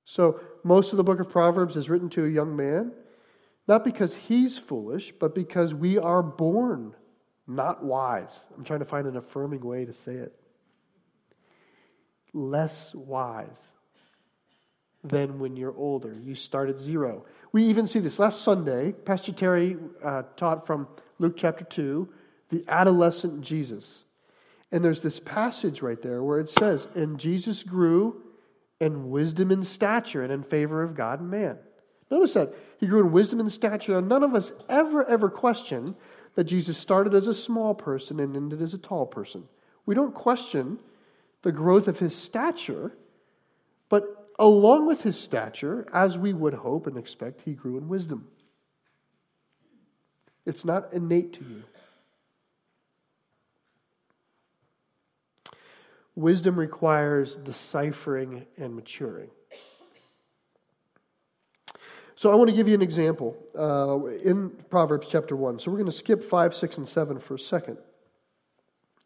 So, 0.05 0.41
most 0.63 0.93
of 0.93 0.97
the 0.97 1.05
book 1.05 1.19
of 1.19 1.29
Proverbs 1.29 1.77
is 1.77 1.91
written 1.91 2.09
to 2.11 2.25
a 2.25 2.29
young 2.29 2.57
man. 2.57 2.93
Not 3.69 3.85
because 3.85 4.15
he's 4.15 4.57
foolish, 4.57 5.13
but 5.19 5.35
because 5.35 5.75
we 5.75 5.99
are 5.99 6.23
born 6.23 6.95
not 7.49 7.85
wise. 7.85 8.41
I'm 8.57 8.65
trying 8.65 8.79
to 8.79 8.85
find 8.85 9.07
an 9.09 9.17
affirming 9.17 9.61
way 9.61 9.85
to 9.85 9.93
say 9.93 10.13
it. 10.13 10.33
Less 12.37 12.95
wise 12.95 13.73
than 15.03 15.39
when 15.39 15.57
you're 15.57 15.75
older. 15.75 16.15
You 16.23 16.35
start 16.35 16.69
at 16.69 16.79
zero. 16.79 17.25
We 17.51 17.63
even 17.65 17.87
see 17.87 17.99
this 17.99 18.19
last 18.19 18.43
Sunday. 18.43 18.93
Pastor 18.93 19.33
Terry 19.33 19.79
uh, 20.05 20.25
taught 20.37 20.67
from 20.67 20.87
Luke 21.19 21.39
chapter 21.39 21.65
2, 21.65 22.07
the 22.51 22.63
adolescent 22.69 23.41
Jesus. 23.41 24.05
And 24.71 24.85
there's 24.85 25.01
this 25.01 25.19
passage 25.19 25.81
right 25.81 26.03
there 26.03 26.23
where 26.23 26.39
it 26.39 26.51
says, 26.51 26.89
And 26.95 27.19
Jesus 27.19 27.63
grew 27.63 28.21
in 28.81 29.09
wisdom 29.09 29.51
and 29.51 29.65
stature 29.65 30.23
and 30.23 30.31
in 30.31 30.43
favor 30.43 30.83
of 30.83 30.95
God 30.95 31.21
and 31.21 31.31
man. 31.31 31.59
Notice 32.11 32.35
that. 32.35 32.53
He 32.79 32.87
grew 32.87 33.01
in 33.01 33.13
wisdom 33.13 33.41
and 33.41 33.51
stature. 33.51 33.93
Now, 33.93 34.07
none 34.07 34.23
of 34.23 34.35
us 34.35 34.53
ever, 34.69 35.09
ever 35.09 35.31
question 35.31 35.97
that 36.35 36.45
Jesus 36.45 36.77
started 36.77 37.15
as 37.15 37.29
a 37.29 37.35
small 37.35 37.75
person 37.75 38.21
and 38.21 38.37
ended 38.37 38.61
as 38.61 38.75
a 38.75 38.79
tall 38.79 39.07
person. 39.07 39.45
We 39.87 39.95
don't 39.95 40.15
question 40.15 40.81
the 41.47 41.53
growth 41.53 41.87
of 41.87 42.01
his 42.01 42.13
stature, 42.13 42.91
but 43.89 44.33
along 44.37 44.89
with 44.89 45.05
his 45.05 45.17
stature, 45.17 45.87
as 45.95 46.19
we 46.19 46.33
would 46.33 46.55
hope 46.55 46.89
and 46.89 46.99
expect, 46.99 47.43
he 47.43 47.53
grew 47.53 47.79
in 47.79 47.87
wisdom. 47.87 48.27
It's 50.45 50.65
not 50.65 50.93
innate 50.93 51.35
to 51.35 51.45
you. 51.45 51.63
Wisdom 56.17 56.59
requires 56.59 57.37
deciphering 57.37 58.45
and 58.57 58.75
maturing. 58.75 59.31
So 62.17 62.33
I 62.33 62.35
want 62.35 62.51
to 62.51 62.57
give 62.57 62.67
you 62.67 62.75
an 62.75 62.83
example 62.83 63.37
uh, 63.57 64.05
in 64.29 64.51
Proverbs 64.69 65.07
chapter 65.09 65.37
1. 65.37 65.61
So 65.61 65.71
we're 65.71 65.77
going 65.77 65.87
to 65.87 65.97
skip 65.97 66.25
5, 66.25 66.57
6, 66.57 66.79
and 66.79 66.89
7 66.89 67.21
for 67.21 67.35
a 67.35 67.39
second. 67.39 67.79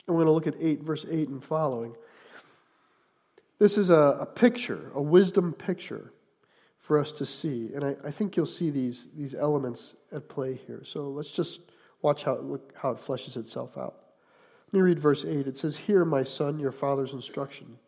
And 0.06 0.16
we're 0.16 0.24
going 0.24 0.26
to 0.28 0.32
look 0.32 0.46
at 0.46 0.54
8, 0.58 0.80
verse 0.80 1.04
8 1.04 1.28
and 1.28 1.44
following. 1.44 1.94
This 3.60 3.78
is 3.78 3.90
a, 3.90 4.18
a 4.20 4.26
picture, 4.26 4.90
a 4.94 5.00
wisdom 5.00 5.52
picture 5.52 6.12
for 6.80 6.98
us 6.98 7.12
to 7.12 7.24
see. 7.24 7.70
And 7.72 7.84
I, 7.84 7.94
I, 8.04 8.10
think 8.10 8.36
you'll 8.36 8.46
see 8.46 8.70
these, 8.70 9.06
these 9.14 9.34
elements 9.34 9.94
at 10.10 10.28
play 10.28 10.58
here. 10.66 10.82
So 10.82 11.08
let's 11.08 11.30
just 11.30 11.60
watch 12.02 12.24
how 12.24 12.32
it, 12.32 12.42
look, 12.42 12.72
how 12.74 12.90
it 12.90 12.98
fleshes 12.98 13.36
itself 13.36 13.78
out. 13.78 13.94
Let 14.72 14.74
me 14.74 14.80
read 14.80 14.98
verse 14.98 15.24
8. 15.24 15.46
It 15.46 15.56
says, 15.56 15.76
Hear, 15.76 16.04
my 16.04 16.24
son, 16.24 16.58
your 16.58 16.72
father's 16.72 17.12
instruction, 17.12 17.78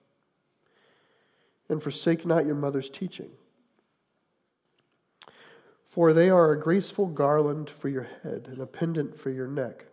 and 1.69 1.83
forsake 1.83 2.25
not 2.25 2.47
your 2.47 2.55
mother's 2.55 2.89
teaching 2.89 3.31
for 5.93 6.15
they 6.15 6.31
are 6.31 6.53
a 6.53 6.59
graceful 6.59 7.05
garland 7.05 7.69
for 7.69 7.91
your 7.91 8.09
head 8.23 8.49
and 8.51 8.63
a 8.63 8.67
pendant 8.67 9.15
for 9.15 9.29
your 9.29 9.47
neck. 9.47 9.85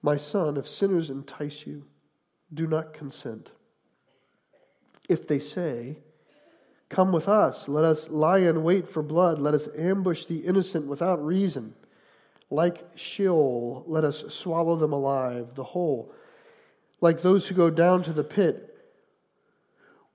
My 0.00 0.16
son, 0.16 0.56
if 0.56 0.66
sinners 0.66 1.10
entice 1.10 1.66
you, 1.66 1.84
do 2.54 2.66
not 2.66 2.94
consent. 2.94 3.50
If 5.12 5.28
they 5.28 5.38
say, 5.38 5.98
Come 6.88 7.12
with 7.12 7.28
us, 7.28 7.68
let 7.68 7.84
us 7.84 8.10
lie 8.10 8.40
in 8.40 8.64
wait 8.64 8.86
for 8.88 9.02
blood, 9.02 9.38
let 9.38 9.54
us 9.54 9.68
ambush 9.78 10.26
the 10.26 10.38
innocent 10.38 10.86
without 10.86 11.24
reason. 11.24 11.74
Like 12.50 12.86
Sheol, 12.96 13.84
let 13.86 14.04
us 14.04 14.24
swallow 14.28 14.76
them 14.76 14.92
alive, 14.92 15.54
the 15.54 15.64
whole. 15.64 16.12
Like 17.00 17.22
those 17.22 17.46
who 17.46 17.54
go 17.54 17.70
down 17.70 18.02
to 18.02 18.12
the 18.12 18.24
pit, 18.24 18.76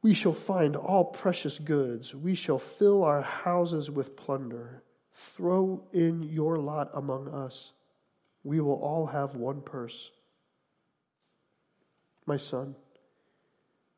we 0.04 0.14
shall 0.14 0.34
find 0.34 0.76
all 0.76 1.06
precious 1.06 1.58
goods. 1.58 2.14
We 2.14 2.36
shall 2.36 2.60
fill 2.60 3.04
our 3.04 3.24
houses 3.24 3.90
with 3.90 4.16
plunder. 4.16 4.84
Throw 5.14 5.84
in 5.94 6.22
your 6.22 6.58
lot 6.58 6.92
among 6.94 7.28
us. 7.30 7.74
We 8.44 8.62
will 8.62 8.80
all 8.80 9.08
have 9.08 9.36
one 9.36 9.62
purse. 9.62 10.12
My 12.28 12.38
son, 12.38 12.76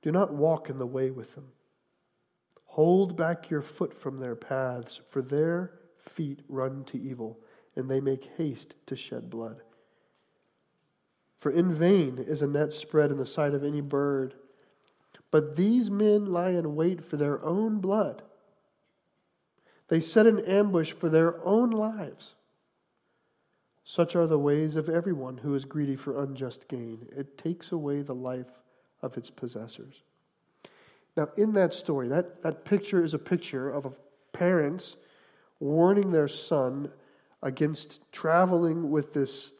do 0.01 0.11
not 0.11 0.33
walk 0.33 0.69
in 0.69 0.77
the 0.77 0.85
way 0.85 1.11
with 1.11 1.35
them. 1.35 1.49
Hold 2.65 3.17
back 3.17 3.49
your 3.49 3.61
foot 3.61 3.93
from 3.93 4.19
their 4.19 4.35
paths, 4.35 5.01
for 5.09 5.21
their 5.21 5.73
feet 5.97 6.41
run 6.47 6.83
to 6.85 6.99
evil, 6.99 7.39
and 7.75 7.89
they 7.89 7.99
make 7.99 8.31
haste 8.37 8.75
to 8.85 8.95
shed 8.95 9.29
blood. 9.29 9.61
For 11.35 11.51
in 11.51 11.73
vain 11.73 12.17
is 12.17 12.41
a 12.41 12.47
net 12.47 12.73
spread 12.73 13.11
in 13.11 13.17
the 13.17 13.25
sight 13.25 13.53
of 13.53 13.63
any 13.63 13.81
bird 13.81 14.35
but 15.31 15.55
these 15.55 15.91
men 15.91 16.25
lie 16.25 16.51
in 16.51 16.75
wait 16.75 17.03
for 17.03 17.17
their 17.17 17.43
own 17.43 17.79
blood. 17.79 18.23
They 19.87 20.01
set 20.01 20.27
an 20.27 20.39
ambush 20.45 20.91
for 20.91 21.09
their 21.09 21.43
own 21.45 21.71
lives. 21.71 22.35
Such 23.83 24.15
are 24.15 24.27
the 24.27 24.39
ways 24.39 24.75
of 24.75 24.87
everyone 24.87 25.37
who 25.37 25.55
is 25.55 25.65
greedy 25.65 25.95
for 25.95 26.21
unjust 26.21 26.67
gain. 26.67 27.07
It 27.15 27.37
takes 27.37 27.71
away 27.71 28.01
the 28.01 28.15
life 28.15 28.59
of 29.01 29.17
its 29.17 29.29
possessors. 29.29 30.01
Now, 31.15 31.29
in 31.35 31.53
that 31.53 31.73
story, 31.73 32.07
that, 32.09 32.43
that 32.43 32.65
picture 32.65 33.03
is 33.03 33.13
a 33.13 33.19
picture 33.19 33.69
of 33.69 33.93
parents 34.31 34.95
warning 35.59 36.11
their 36.11 36.27
son 36.27 36.91
against 37.41 37.99
traveling 38.11 38.89
with 38.89 39.13
this, 39.13 39.51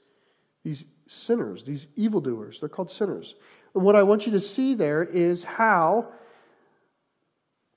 these 0.63 0.86
sinners, 1.08 1.63
these 1.63 1.88
evildoers. 1.96 2.60
They're 2.60 2.69
called 2.69 2.91
sinners. 2.91 3.36
And 3.74 3.84
what 3.84 3.96
I 3.96 4.03
want 4.03 4.25
you 4.25 4.31
to 4.34 4.39
see 4.39 4.74
there 4.74 5.03
is 5.03 5.43
how, 5.43 6.08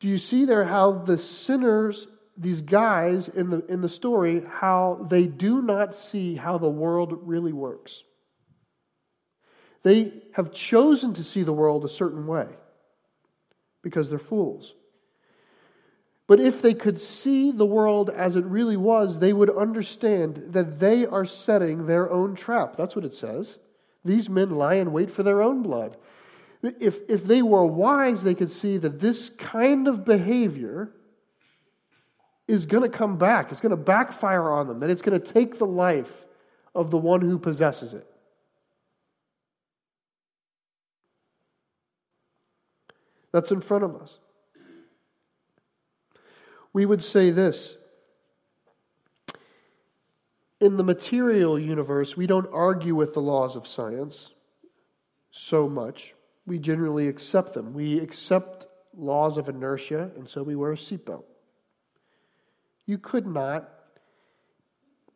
do 0.00 0.08
you 0.08 0.18
see 0.18 0.44
there 0.44 0.64
how 0.64 0.92
the 0.92 1.18
sinners, 1.18 2.06
these 2.36 2.60
guys 2.60 3.28
in 3.28 3.50
the, 3.50 3.64
in 3.66 3.80
the 3.80 3.88
story, 3.88 4.42
how 4.48 5.06
they 5.08 5.26
do 5.26 5.62
not 5.62 5.94
see 5.94 6.36
how 6.36 6.58
the 6.58 6.70
world 6.70 7.18
really 7.22 7.52
works? 7.52 8.04
They 9.82 10.12
have 10.34 10.52
chosen 10.52 11.12
to 11.14 11.24
see 11.24 11.42
the 11.42 11.52
world 11.52 11.84
a 11.84 11.88
certain 11.88 12.26
way 12.26 12.48
because 13.82 14.08
they're 14.08 14.18
fools. 14.18 14.74
But 16.28 16.40
if 16.40 16.62
they 16.62 16.72
could 16.72 17.00
see 17.00 17.50
the 17.50 17.66
world 17.66 18.08
as 18.08 18.36
it 18.36 18.44
really 18.44 18.76
was, 18.76 19.18
they 19.18 19.32
would 19.32 19.50
understand 19.50 20.36
that 20.54 20.78
they 20.78 21.04
are 21.04 21.24
setting 21.24 21.86
their 21.86 22.10
own 22.10 22.34
trap. 22.36 22.76
That's 22.76 22.94
what 22.94 23.04
it 23.04 23.14
says. 23.14 23.58
These 24.04 24.30
men 24.30 24.50
lie 24.50 24.74
in 24.74 24.92
wait 24.92 25.10
for 25.10 25.22
their 25.22 25.42
own 25.42 25.62
blood. 25.62 25.96
If, 26.62 27.00
if 27.08 27.24
they 27.24 27.42
were 27.42 27.66
wise, 27.66 28.22
they 28.22 28.34
could 28.34 28.50
see 28.50 28.78
that 28.78 29.00
this 29.00 29.28
kind 29.28 29.88
of 29.88 30.04
behavior 30.04 30.92
is 32.46 32.66
going 32.66 32.88
to 32.88 32.88
come 32.88 33.18
back. 33.18 33.50
It's 33.50 33.60
going 33.60 33.70
to 33.70 33.76
backfire 33.76 34.48
on 34.48 34.68
them, 34.68 34.80
that 34.80 34.90
it's 34.90 35.02
going 35.02 35.20
to 35.20 35.32
take 35.32 35.58
the 35.58 35.66
life 35.66 36.26
of 36.74 36.90
the 36.90 36.98
one 36.98 37.20
who 37.20 37.38
possesses 37.38 37.94
it. 37.94 38.06
That's 43.32 43.50
in 43.50 43.60
front 43.60 43.84
of 43.84 43.96
us. 43.96 44.18
We 46.72 46.86
would 46.86 47.02
say 47.02 47.30
this 47.30 47.76
in 50.60 50.76
the 50.76 50.84
material 50.84 51.58
universe, 51.58 52.16
we 52.16 52.26
don't 52.26 52.48
argue 52.52 52.94
with 52.94 53.14
the 53.14 53.20
laws 53.20 53.56
of 53.56 53.66
science 53.66 54.30
so 55.32 55.68
much. 55.68 56.14
We 56.46 56.58
generally 56.58 57.08
accept 57.08 57.54
them. 57.54 57.72
We 57.72 57.98
accept 57.98 58.66
laws 58.96 59.38
of 59.38 59.48
inertia, 59.48 60.10
and 60.16 60.28
so 60.28 60.42
we 60.42 60.54
wear 60.54 60.72
a 60.72 60.76
seatbelt. 60.76 61.24
You 62.86 62.98
could 62.98 63.26
not 63.26 63.68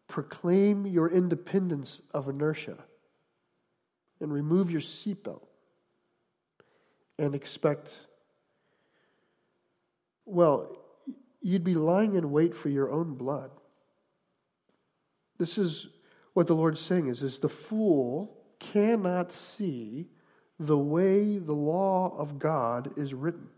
proclaim 0.09 0.87
your 0.87 1.09
independence 1.09 2.01
of 2.13 2.29
inertia 2.29 2.79
and 4.21 4.33
remove 4.33 4.71
your 4.71 4.81
seatbelt 4.81 5.43
and 7.19 7.35
expect, 7.35 8.07
well, 10.25 10.77
you'd 11.41 11.65
be 11.65 11.75
lying 11.75 12.15
in 12.15 12.31
wait 12.31 12.55
for 12.55 12.69
your 12.69 12.91
own 12.91 13.15
blood. 13.15 13.51
This 15.39 15.59
is 15.59 15.89
what 16.35 16.47
the 16.47 16.55
Lord's 16.55 16.81
saying 16.81 17.09
is, 17.09 17.23
is 17.23 17.39
the 17.39 17.49
fool 17.49 18.37
cannot 18.59 19.33
see 19.33 20.09
the 20.59 20.79
way 20.79 21.39
the 21.39 21.53
law 21.53 22.17
of 22.19 22.39
God 22.39 22.93
is 22.97 23.15
written. 23.15 23.49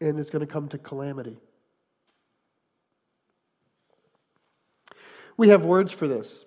And 0.00 0.18
it's 0.18 0.30
going 0.30 0.44
to 0.44 0.52
come 0.52 0.68
to 0.68 0.78
calamity. 0.78 1.36
We 5.36 5.48
have 5.48 5.64
words 5.64 5.92
for 5.92 6.06
this 6.06 6.44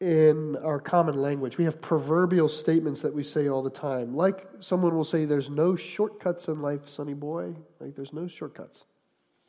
in 0.00 0.56
our 0.56 0.80
common 0.80 1.20
language. 1.20 1.58
We 1.58 1.64
have 1.64 1.80
proverbial 1.80 2.48
statements 2.48 3.02
that 3.02 3.14
we 3.14 3.22
say 3.22 3.48
all 3.48 3.62
the 3.62 3.70
time. 3.70 4.14
Like 4.14 4.46
someone 4.60 4.96
will 4.96 5.04
say, 5.04 5.24
There's 5.24 5.50
no 5.50 5.76
shortcuts 5.76 6.48
in 6.48 6.60
life, 6.60 6.88
sonny 6.88 7.14
boy. 7.14 7.54
Like 7.78 7.94
there's 7.94 8.12
no 8.12 8.26
shortcuts. 8.26 8.84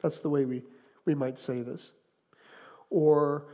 That's 0.01 0.20
the 0.20 0.29
way 0.29 0.46
we, 0.46 0.63
we 1.05 1.15
might 1.15 1.39
say 1.39 1.62
this. 1.62 1.93
Or 2.89 3.46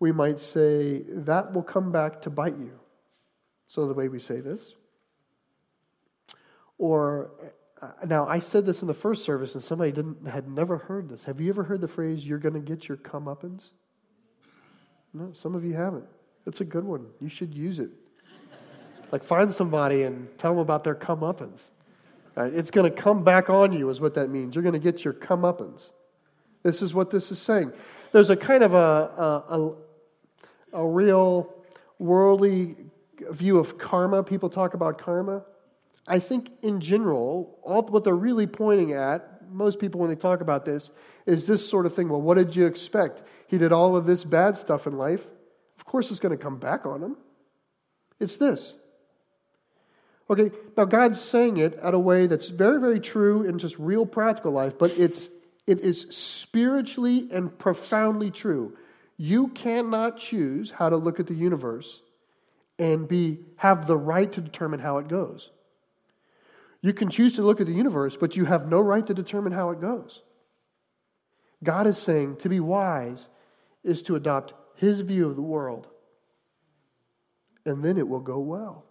we 0.00 0.10
might 0.10 0.40
say, 0.40 1.02
that 1.06 1.52
will 1.52 1.62
come 1.62 1.92
back 1.92 2.22
to 2.22 2.30
bite 2.30 2.58
you. 2.58 2.80
So, 3.68 3.86
the 3.86 3.94
way 3.94 4.08
we 4.08 4.18
say 4.18 4.40
this. 4.40 4.74
Or 6.76 7.30
uh, 7.80 7.92
now, 8.06 8.26
I 8.26 8.40
said 8.40 8.66
this 8.66 8.82
in 8.82 8.88
the 8.88 8.94
first 8.94 9.24
service, 9.24 9.54
and 9.54 9.62
somebody 9.62 9.92
didn't 9.92 10.26
had 10.26 10.48
never 10.48 10.76
heard 10.78 11.08
this. 11.08 11.24
Have 11.24 11.40
you 11.40 11.50
ever 11.50 11.62
heard 11.62 11.80
the 11.80 11.88
phrase, 11.88 12.26
you're 12.26 12.38
going 12.38 12.54
to 12.54 12.60
get 12.60 12.88
your 12.88 12.96
comeuppance? 12.96 13.68
No, 15.14 15.32
some 15.32 15.54
of 15.54 15.64
you 15.64 15.74
haven't. 15.74 16.06
It's 16.46 16.60
a 16.60 16.64
good 16.64 16.84
one. 16.84 17.06
You 17.20 17.28
should 17.28 17.54
use 17.54 17.78
it. 17.78 17.90
like, 19.10 19.22
find 19.22 19.52
somebody 19.52 20.02
and 20.02 20.28
tell 20.38 20.52
them 20.52 20.60
about 20.60 20.84
their 20.84 20.94
comeuppance. 20.94 21.70
Uh, 22.36 22.50
it's 22.52 22.70
going 22.70 22.90
to 22.90 23.02
come 23.02 23.24
back 23.24 23.50
on 23.50 23.72
you, 23.72 23.88
is 23.90 24.00
what 24.00 24.14
that 24.14 24.28
means. 24.30 24.54
You're 24.54 24.62
going 24.62 24.72
to 24.72 24.78
get 24.78 25.04
your 25.04 25.12
comeuppance. 25.12 25.90
This 26.62 26.80
is 26.82 26.94
what 26.94 27.10
this 27.10 27.30
is 27.30 27.38
saying. 27.38 27.72
There's 28.12 28.30
a 28.30 28.36
kind 28.36 28.62
of 28.62 28.74
a, 28.74 28.76
a, 28.76 29.58
a, 29.58 30.80
a 30.84 30.86
real 30.86 31.54
worldly 31.98 32.76
view 33.30 33.58
of 33.58 33.78
karma. 33.78 34.22
People 34.22 34.48
talk 34.48 34.74
about 34.74 34.98
karma. 34.98 35.44
I 36.06 36.18
think 36.18 36.50
in 36.62 36.80
general, 36.80 37.58
all 37.62 37.82
what 37.82 38.04
they're 38.04 38.14
really 38.14 38.46
pointing 38.46 38.92
at, 38.92 39.50
most 39.52 39.78
people 39.78 40.00
when 40.00 40.08
they 40.08 40.16
talk 40.16 40.40
about 40.40 40.64
this, 40.64 40.90
is 41.26 41.46
this 41.46 41.68
sort 41.68 41.86
of 41.86 41.94
thing. 41.94 42.08
Well, 42.08 42.20
what 42.20 42.36
did 42.36 42.56
you 42.56 42.66
expect? 42.66 43.22
He 43.46 43.58
did 43.58 43.72
all 43.72 43.94
of 43.96 44.06
this 44.06 44.24
bad 44.24 44.56
stuff 44.56 44.86
in 44.86 44.96
life. 44.96 45.26
Course, 45.92 46.10
it's 46.10 46.20
going 46.20 46.34
to 46.34 46.42
come 46.42 46.56
back 46.56 46.86
on 46.86 47.02
them. 47.02 47.18
It's 48.18 48.38
this. 48.38 48.74
Okay, 50.30 50.50
now 50.74 50.86
God's 50.86 51.20
saying 51.20 51.58
it 51.58 51.74
at 51.74 51.92
a 51.92 51.98
way 51.98 52.26
that's 52.26 52.46
very, 52.46 52.80
very 52.80 52.98
true 52.98 53.42
in 53.42 53.58
just 53.58 53.78
real 53.78 54.06
practical 54.06 54.52
life, 54.52 54.78
but 54.78 54.98
it's 54.98 55.28
it 55.66 55.80
is 55.80 56.06
spiritually 56.08 57.28
and 57.30 57.58
profoundly 57.58 58.30
true. 58.30 58.74
You 59.18 59.48
cannot 59.48 60.16
choose 60.16 60.70
how 60.70 60.88
to 60.88 60.96
look 60.96 61.20
at 61.20 61.26
the 61.26 61.34
universe 61.34 62.00
and 62.78 63.06
be 63.06 63.40
have 63.56 63.86
the 63.86 63.98
right 63.98 64.32
to 64.32 64.40
determine 64.40 64.80
how 64.80 64.96
it 64.96 65.08
goes. 65.08 65.50
You 66.80 66.94
can 66.94 67.10
choose 67.10 67.34
to 67.34 67.42
look 67.42 67.60
at 67.60 67.66
the 67.66 67.74
universe, 67.74 68.16
but 68.16 68.34
you 68.34 68.46
have 68.46 68.66
no 68.66 68.80
right 68.80 69.06
to 69.06 69.12
determine 69.12 69.52
how 69.52 69.68
it 69.72 69.80
goes. 69.82 70.22
God 71.62 71.86
is 71.86 71.98
saying 71.98 72.36
to 72.36 72.48
be 72.48 72.60
wise 72.60 73.28
is 73.84 74.00
to 74.04 74.16
adopt 74.16 74.54
his 74.76 75.00
view 75.00 75.28
of 75.28 75.36
the 75.36 75.42
world, 75.42 75.86
and 77.64 77.84
then 77.84 77.98
it 77.98 78.08
will 78.08 78.20
go 78.20 78.38
well. 78.38 78.84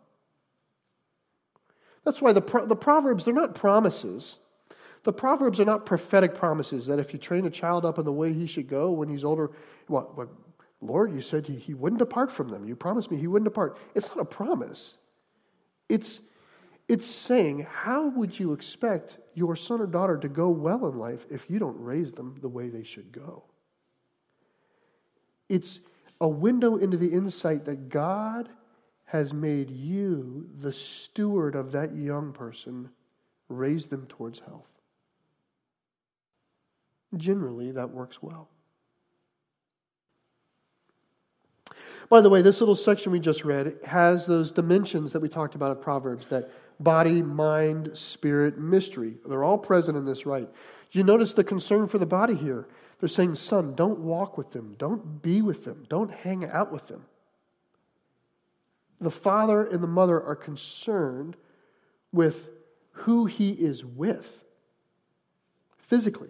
That's 2.04 2.22
why 2.22 2.34
the, 2.34 2.42
the 2.66 2.76
Proverbs, 2.76 3.26
they're 3.26 3.34
not 3.34 3.56
promises. 3.56 4.40
The 5.04 5.14
Proverbs 5.14 5.60
are 5.60 5.66
not 5.66 5.86
prophetic 5.86 6.36
promises 6.36 6.86
that 6.88 7.00
if 7.00 7.14
you 7.14 7.20
train 7.20 7.46
a 7.46 7.50
child 7.50 7.86
up 7.86 8.00
in 8.00 8.06
the 8.06 8.12
way 8.12 8.34
he 8.34 8.48
should 8.48 8.68
go 8.68 8.92
when 8.92 9.10
he's 9.10 9.24
older, 9.24 9.52
what, 9.88 10.18
what 10.18 10.30
Lord, 10.82 11.14
you 11.14 11.22
said 11.22 11.46
he, 11.46 11.56
he 11.56 11.74
wouldn't 11.74 12.00
depart 12.00 12.32
from 12.32 12.50
them. 12.50 12.66
You 12.66 12.76
promised 12.76 13.12
me 13.12 13.18
he 13.18 13.28
wouldn't 13.28 13.50
depart. 13.50 13.78
It's 13.94 14.10
not 14.10 14.20
a 14.20 14.26
promise. 14.26 14.98
It's 15.90 16.22
it's 16.88 17.08
saying, 17.08 17.68
how 17.72 18.10
would 18.10 18.38
you 18.38 18.52
expect 18.52 19.18
your 19.34 19.56
son 19.56 19.80
or 19.80 19.88
daughter 19.88 20.18
to 20.18 20.28
go 20.28 20.50
well 20.50 20.88
in 20.88 20.98
life 20.98 21.26
if 21.30 21.50
you 21.50 21.58
don't 21.58 21.80
raise 21.80 22.12
them 22.12 22.36
the 22.42 22.50
way 22.50 22.68
they 22.68 22.84
should 22.84 23.14
go? 23.14 23.46
It's 25.52 25.82
a 26.22 26.30
window 26.30 26.78
into 26.78 26.96
the 26.96 27.12
insight 27.12 27.66
that 27.66 27.90
God 27.90 28.48
has 29.04 29.34
made 29.34 29.70
you 29.70 30.50
the 30.58 30.72
steward 30.72 31.56
of 31.56 31.74
that 31.74 31.94
young 31.94 32.32
person, 32.32 32.90
raise 33.50 33.88
them 33.88 34.06
towards 34.08 34.40
health. 34.40 34.70
Generally, 37.18 37.74
that 37.74 37.90
works 37.90 38.24
well. 38.24 38.48
By 42.08 42.22
the 42.22 42.30
way, 42.30 42.42
this 42.42 42.62
little 42.62 42.74
section 42.74 43.12
we 43.12 43.20
just 43.20 43.44
read 43.44 43.78
has 43.86 44.26
those 44.26 44.54
dimensions 44.54 45.12
that 45.12 45.22
we 45.22 45.28
talked 45.28 45.56
about 45.56 45.72
of 45.72 45.82
Proverbs 45.82 46.28
that 46.28 46.50
body, 46.80 47.22
mind, 47.22 47.92
spirit, 47.94 48.58
mystery. 48.58 49.16
They're 49.26 49.44
all 49.44 49.58
present 49.58 49.98
in 49.98 50.06
this 50.06 50.26
right. 50.26 50.48
You 50.94 51.04
notice 51.04 51.34
the 51.34 51.44
concern 51.44 51.90
for 51.90 51.98
the 51.98 52.06
body 52.06 52.36
here. 52.36 52.70
They're 53.02 53.10
saying, 53.10 53.34
son, 53.36 53.74
don't 53.74 54.00
walk 54.00 54.38
with 54.38 54.52
them, 54.52 54.76
don't 54.78 55.24
be 55.24 55.42
with 55.42 55.66
them, 55.66 55.86
don't 55.90 56.12
hang 56.12 56.46
out 56.46 56.72
with 56.72 56.88
them. 56.88 57.06
The 59.02 59.10
father 59.10 59.66
and 59.66 59.82
the 59.82 59.88
mother 59.88 60.22
are 60.22 60.36
concerned 60.36 61.36
with 62.12 62.50
who 62.92 63.26
he 63.26 63.50
is 63.50 63.84
with 63.84 64.44
physically. 65.80 66.30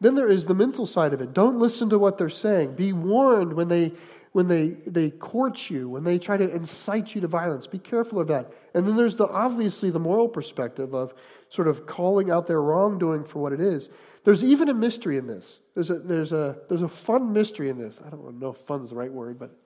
Then 0.00 0.14
there 0.14 0.28
is 0.28 0.46
the 0.46 0.54
mental 0.54 0.86
side 0.86 1.12
of 1.12 1.20
it. 1.20 1.34
Don't 1.34 1.58
listen 1.58 1.90
to 1.90 1.98
what 1.98 2.16
they're 2.16 2.30
saying. 2.30 2.74
Be 2.74 2.94
warned 2.94 3.52
when 3.52 3.68
they 3.68 3.92
when 4.36 4.48
they, 4.48 4.68
they 4.86 5.08
court 5.08 5.70
you, 5.70 5.88
when 5.88 6.04
they 6.04 6.18
try 6.18 6.36
to 6.36 6.54
incite 6.54 7.14
you 7.14 7.22
to 7.22 7.26
violence. 7.26 7.66
Be 7.66 7.78
careful 7.78 8.20
of 8.20 8.28
that. 8.28 8.52
And 8.74 8.86
then 8.86 8.94
there's 8.94 9.16
the 9.16 9.26
obviously 9.26 9.88
the 9.88 9.98
moral 9.98 10.28
perspective 10.28 10.94
of 10.94 11.14
sort 11.48 11.68
of 11.68 11.86
calling 11.86 12.30
out 12.30 12.46
their 12.46 12.60
wrongdoing 12.60 13.24
for 13.24 13.38
what 13.38 13.54
it 13.54 13.62
is. 13.62 13.88
There's 14.26 14.42
even 14.42 14.68
a 14.68 14.74
mystery 14.74 15.18
in 15.18 15.28
this. 15.28 15.60
There's 15.74 15.88
a, 15.88 16.00
there's 16.00 16.32
a, 16.32 16.58
there's 16.68 16.82
a 16.82 16.88
fun 16.88 17.32
mystery 17.32 17.68
in 17.68 17.78
this. 17.78 18.00
I 18.04 18.10
don't 18.10 18.40
know 18.40 18.50
if 18.50 18.56
fun 18.56 18.82
is 18.82 18.90
the 18.90 18.96
right 18.96 19.12
word, 19.12 19.38
but 19.38 19.56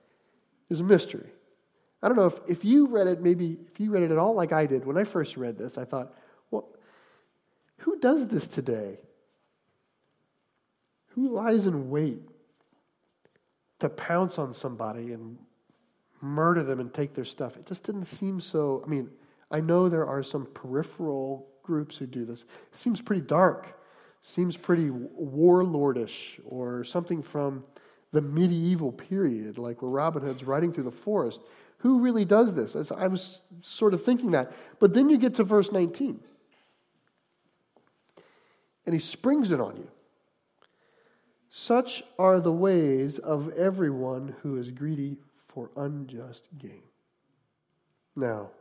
there's 0.69 0.81
a 0.81 0.83
mystery. 0.83 1.31
I 2.03 2.07
don't 2.07 2.15
know 2.15 2.27
if, 2.27 2.39
if 2.47 2.63
you 2.63 2.85
read 2.85 3.07
it, 3.07 3.21
maybe 3.21 3.57
if 3.71 3.79
you 3.79 3.89
read 3.89 4.03
it 4.03 4.11
at 4.11 4.19
all 4.19 4.35
like 4.35 4.53
I 4.53 4.67
did 4.67 4.85
when 4.85 4.99
I 4.99 5.03
first 5.03 5.35
read 5.35 5.57
this, 5.57 5.79
I 5.79 5.85
thought, 5.85 6.13
well, 6.51 6.69
who 7.77 7.97
does 7.97 8.27
this 8.27 8.47
today? 8.47 8.99
Who 11.15 11.33
lies 11.33 11.65
in 11.65 11.89
wait 11.89 12.19
to 13.79 13.89
pounce 13.89 14.37
on 14.37 14.53
somebody 14.53 15.11
and 15.11 15.39
murder 16.21 16.61
them 16.61 16.79
and 16.79 16.93
take 16.93 17.15
their 17.15 17.25
stuff. 17.25 17.57
It 17.57 17.65
just 17.65 17.83
didn't 17.83 18.05
seem 18.05 18.39
so. 18.39 18.83
I 18.85 18.87
mean, 18.87 19.09
I 19.49 19.59
know 19.59 19.89
there 19.89 20.05
are 20.05 20.21
some 20.21 20.45
peripheral 20.53 21.47
groups 21.63 21.97
who 21.97 22.05
do 22.05 22.25
this. 22.25 22.43
It 22.71 22.77
seems 22.77 23.01
pretty 23.01 23.23
dark, 23.23 23.80
seems 24.21 24.55
pretty 24.55 24.89
warlordish, 24.89 26.39
or 26.45 26.83
something 26.83 27.23
from 27.23 27.63
the 28.11 28.21
medieval 28.21 28.91
period, 28.91 29.57
like 29.57 29.81
where 29.81 29.89
Robin 29.89 30.21
Hood's 30.21 30.43
riding 30.43 30.71
through 30.71 30.83
the 30.83 30.91
forest. 30.91 31.41
Who 31.77 31.99
really 31.99 32.25
does 32.25 32.53
this? 32.53 32.91
I 32.91 33.07
was 33.07 33.41
sort 33.61 33.93
of 33.95 34.03
thinking 34.03 34.31
that. 34.31 34.51
But 34.79 34.93
then 34.93 35.09
you 35.09 35.17
get 35.17 35.35
to 35.35 35.43
verse 35.43 35.71
19, 35.71 36.19
and 38.85 38.93
he 38.93 38.99
springs 38.99 39.51
it 39.51 39.59
on 39.59 39.77
you. 39.77 39.89
Such 41.49 42.03
are 42.19 42.39
the 42.39 42.51
ways 42.51 43.17
of 43.17 43.51
everyone 43.53 44.35
who 44.43 44.57
is 44.57 44.69
greedy 44.69 45.17
for 45.47 45.71
unjust 45.75 46.47
gain. 46.57 46.83
Now, 48.15 48.51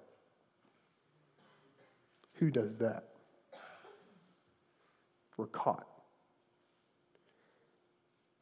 who 2.35 2.51
does 2.51 2.79
that? 2.79 3.10
We're 5.41 5.47
caught. 5.47 5.87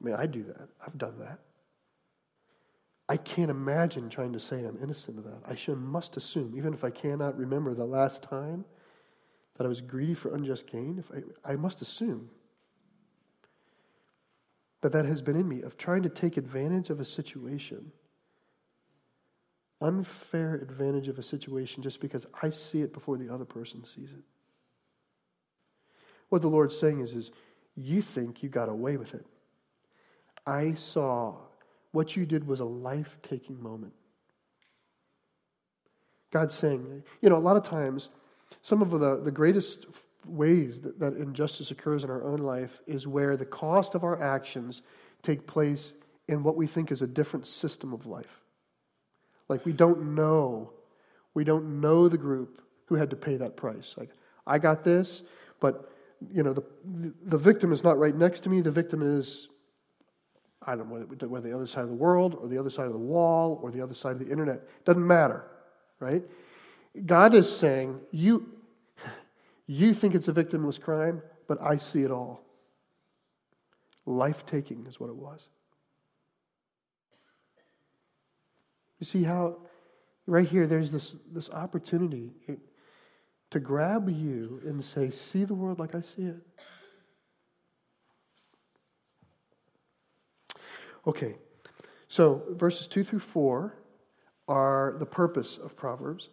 I 0.01 0.05
mean, 0.05 0.17
I 0.17 0.27
do 0.27 0.43
that. 0.43 0.69
I've 0.85 0.99
done 0.99 1.21
that. 1.21 1.39
I 3.09 3.17
can't 3.17 3.53
imagine 3.53 4.11
trying 4.11 4.33
to 4.33 4.41
say 4.41 4.65
I'm 4.65 4.77
innocent 4.83 5.17
of 5.17 5.25
that. 5.25 5.43
I 5.47 5.55
should, 5.55 5.79
must 5.79 6.17
assume, 6.17 6.55
even 6.57 6.75
if 6.75 6.83
I 6.83 6.91
cannot 6.91 7.39
remember 7.39 7.73
the 7.73 7.85
last 7.85 8.25
time 8.25 8.65
that 9.57 9.65
I 9.65 9.69
was 9.69 9.81
greedy 9.81 10.15
for 10.15 10.35
unjust 10.35 10.67
gain, 10.67 10.99
if 10.99 11.09
I, 11.45 11.53
I 11.53 11.55
must 11.57 11.83
assume 11.83 12.31
that 14.81 14.91
that 14.91 15.05
has 15.05 15.23
been 15.23 15.37
in 15.37 15.49
me 15.49 15.63
of 15.63 15.77
trying 15.77 16.03
to 16.03 16.09
take 16.09 16.37
advantage 16.37 16.91
of 16.91 16.99
a 16.99 17.05
situation 17.05 17.93
unfair 19.81 20.57
advantage 20.57 21.07
of 21.07 21.17
a 21.21 21.23
situation 21.23 21.85
just 21.85 22.01
because 22.01 22.27
I 22.43 22.51
see 22.51 22.81
it 22.81 22.93
before 22.93 23.17
the 23.17 23.33
other 23.33 23.45
person 23.45 23.85
sees 23.85 24.11
it. 24.11 24.25
What 26.29 26.43
the 26.43 26.49
Lord's 26.49 26.79
saying 26.79 27.01
is, 27.01 27.15
is 27.15 27.31
you 27.77 28.03
think 28.03 28.43
you 28.43 28.49
got 28.49 28.69
away 28.69 28.97
with 28.97 29.15
it. 29.15 29.25
I 30.47 30.75
saw 30.75 31.35
what 31.93 32.17
you 32.17 32.27
did 32.27 32.47
was 32.47 32.61
a 32.61 32.65
life 32.65 33.17
taking 33.23 33.63
moment. 33.63 33.93
God's 36.31 36.55
saying, 36.55 37.03
you 37.23 37.31
know, 37.31 37.37
a 37.37 37.39
lot 37.39 37.57
of 37.57 37.63
times, 37.63 38.11
some 38.63 38.83
of 38.83 38.91
the, 38.91 39.21
the 39.23 39.31
greatest 39.31 39.87
ways 40.27 40.81
that, 40.81 40.99
that 41.01 41.15
injustice 41.15 41.71
occurs 41.71 42.05
in 42.05 42.11
our 42.11 42.23
own 42.23 42.39
life 42.39 42.81
is 42.87 43.07
where 43.07 43.37
the 43.37 43.47
cost 43.47 43.95
of 43.95 44.05
our 44.05 44.21
actions 44.23 44.83
take 45.23 45.47
place 45.47 45.93
in 46.29 46.43
what 46.43 46.57
we 46.57 46.67
think 46.67 46.93
is 46.93 47.01
a 47.01 47.07
different 47.07 47.47
system 47.47 47.93
of 47.93 48.07
life. 48.07 48.43
Like 49.49 49.65
we 49.65 49.73
don't 49.73 50.15
know, 50.15 50.73
we 51.33 51.45
don't 51.45 51.81
know 51.81 52.09
the 52.09 52.19
group 52.19 52.63
who 52.87 52.97
had 52.97 53.11
to 53.11 53.17
pay 53.17 53.37
that 53.37 53.57
price. 53.57 53.95
Like 53.97 54.11
I 54.47 54.59
got 54.59 54.83
this, 54.83 55.23
but 55.61 55.91
you 56.33 56.43
know 56.43 56.53
the 56.53 56.65
the 57.25 57.39
victim 57.39 57.73
is 57.73 57.85
not 57.85 57.99
right 57.99 58.15
next 58.15 58.41
to 58.41 58.51
me. 58.51 58.61
The 58.61 58.71
victim 58.71 59.03
is 59.03 59.49
I 60.63 60.77
don't 60.77 60.89
know 60.89 61.29
whether 61.29 61.49
the 61.49 61.55
other 61.55 61.67
side 61.67 61.83
of 61.83 61.89
the 61.89 61.95
world 61.95 62.37
or 62.41 62.49
the 62.49 62.59
other 62.59 62.71
side 62.71 62.87
of 62.87 62.93
the 62.93 62.99
wall 62.99 63.59
or 63.63 63.71
the 63.71 63.81
other 63.81 63.95
side 63.95 64.13
of 64.13 64.19
the 64.19 64.29
internet. 64.31 64.69
Doesn't 64.85 65.07
matter, 65.07 65.45
right? 66.01 66.23
God 67.07 67.35
is 67.35 67.55
saying 67.55 68.01
you 68.11 68.49
you 69.67 69.95
think 69.95 70.15
it's 70.15 70.29
a 70.29 70.33
victimless 70.33 70.81
crime, 70.81 71.23
but 71.47 71.59
I 71.63 71.77
see 71.77 72.03
it 72.03 72.11
all. 72.11 72.45
Life 74.07 74.47
taking 74.47 74.87
is 74.87 74.99
what 74.99 75.11
it 75.11 75.17
was. 75.17 75.49
You 78.99 79.05
see 79.05 79.23
how, 79.23 79.59
right 80.27 80.47
here, 80.47 80.67
there's 80.67 80.91
this, 80.91 81.15
this 81.33 81.51
opportunity. 81.51 82.33
It, 82.47 82.59
to 83.51 83.61
grab 83.61 84.09
you 84.09 84.61
and 84.65 84.83
say, 84.83 85.11
See 85.11 85.45
the 85.45 85.55
world 85.55 85.79
like 85.79 85.95
I 85.95 86.01
see 86.01 86.23
it. 86.23 86.37
Okay, 91.07 91.37
so 92.09 92.43
verses 92.51 92.87
2 92.87 93.05
through 93.05 93.21
4 93.21 93.75
are 94.47 94.97
the 94.99 95.07
purpose 95.07 95.57
of 95.57 95.77
Proverbs. 95.77 96.29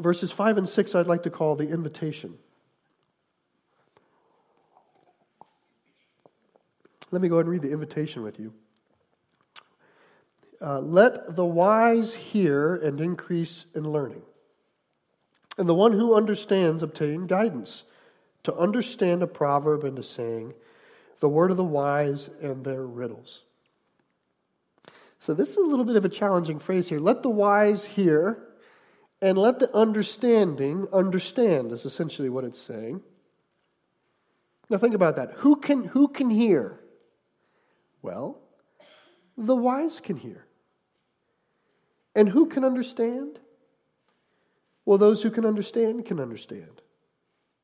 Verses 0.00 0.32
5 0.32 0.58
and 0.58 0.68
6 0.68 0.94
I'd 0.94 1.06
like 1.06 1.22
to 1.24 1.30
call 1.30 1.54
the 1.54 1.68
invitation. 1.68 2.38
Let 7.10 7.22
me 7.22 7.28
go 7.28 7.36
ahead 7.36 7.46
and 7.46 7.52
read 7.52 7.62
the 7.62 7.70
invitation 7.70 8.22
with 8.22 8.40
you. 8.40 8.52
Uh, 10.60 10.80
Let 10.80 11.36
the 11.36 11.44
wise 11.44 12.14
hear 12.14 12.76
and 12.76 13.00
increase 13.00 13.66
in 13.74 13.88
learning, 13.88 14.22
and 15.56 15.68
the 15.68 15.74
one 15.74 15.92
who 15.92 16.14
understands 16.14 16.82
obtain 16.82 17.26
guidance. 17.26 17.84
To 18.44 18.54
understand 18.54 19.22
a 19.22 19.26
proverb 19.26 19.84
and 19.84 19.98
a 19.98 20.02
saying, 20.02 20.52
the 21.20 21.30
word 21.30 21.50
of 21.50 21.56
the 21.56 21.64
wise 21.64 22.28
and 22.42 22.62
their 22.62 22.84
riddles. 22.84 23.40
So, 25.18 25.32
this 25.32 25.50
is 25.50 25.56
a 25.56 25.66
little 25.66 25.86
bit 25.86 25.96
of 25.96 26.04
a 26.04 26.10
challenging 26.10 26.58
phrase 26.58 26.90
here. 26.90 27.00
Let 27.00 27.22
the 27.22 27.30
wise 27.30 27.86
hear, 27.86 28.46
and 29.22 29.38
let 29.38 29.60
the 29.60 29.74
understanding 29.74 30.86
understand, 30.92 31.72
is 31.72 31.86
essentially 31.86 32.28
what 32.28 32.44
it's 32.44 32.58
saying. 32.58 33.00
Now, 34.68 34.76
think 34.76 34.94
about 34.94 35.16
that. 35.16 35.32
Who 35.36 35.56
can, 35.56 35.84
who 35.84 36.08
can 36.08 36.28
hear? 36.28 36.78
Well, 38.02 38.38
the 39.38 39.56
wise 39.56 40.00
can 40.00 40.16
hear. 40.16 40.44
And 42.14 42.28
who 42.28 42.44
can 42.46 42.64
understand? 42.64 43.40
Well, 44.86 44.98
those 44.98 45.22
who 45.22 45.30
can 45.30 45.46
understand 45.46 46.04
can 46.04 46.20
understand. 46.20 46.82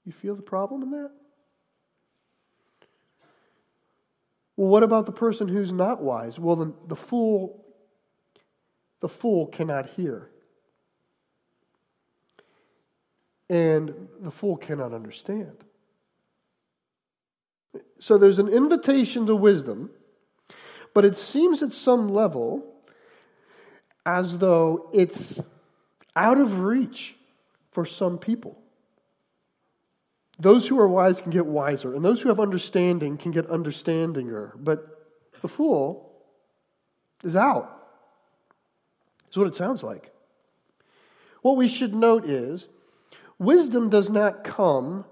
You 0.05 0.13
feel 0.13 0.35
the 0.35 0.43
problem 0.43 0.83
in 0.83 0.91
that? 0.93 1.11
Well, 4.57 4.69
what 4.69 4.83
about 4.83 5.07
the 5.07 5.13
person 5.13 5.49
who's 5.49 5.73
not 5.73 6.03
wise? 6.03 6.39
Well, 6.39 6.57
the, 6.57 6.75
the 6.87 6.97
fool 6.97 7.61
the 9.01 9.09
fool 9.09 9.47
cannot 9.47 9.89
hear. 9.91 10.31
And 13.49 14.09
the 14.21 14.31
fool 14.31 14.57
cannot 14.57 14.93
understand. 14.93 15.65
So 17.99 18.17
there's 18.17 18.39
an 18.39 18.49
invitation 18.49 19.27
to 19.27 19.35
wisdom, 19.35 19.91
but 20.95 21.05
it 21.05 21.17
seems 21.17 21.63
at 21.63 21.73
some 21.73 22.09
level 22.09 22.75
as 24.07 24.39
though 24.39 24.89
it's 24.93 25.41
out 26.17 26.39
of 26.39 26.61
reach 26.61 27.17
for 27.71 27.85
some 27.85 28.19
people. 28.19 28.59
Those 30.39 30.67
who 30.67 30.79
are 30.81 30.89
wise 30.89 31.21
can 31.21 31.31
get 31.31 31.47
wiser, 31.47 31.95
and 31.95 32.05
those 32.05 32.23
who 32.23 32.31
have 32.31 32.41
understanding 32.41 33.19
can 33.19 33.31
get 33.31 33.49
understandinger. 33.49 34.53
But 34.57 35.07
the 35.43 35.49
fool 35.49 36.13
is 37.23 37.37
out. 37.37 37.77
Is 39.31 39.37
what 39.37 39.47
it 39.47 39.55
sounds 39.55 39.83
like. 39.83 40.13
What 41.43 41.57
we 41.57 41.69
should 41.69 41.95
note 41.95 42.25
is 42.25 42.67
wisdom 43.39 43.91
does 43.91 44.11
not 44.11 44.45
come 44.45 45.05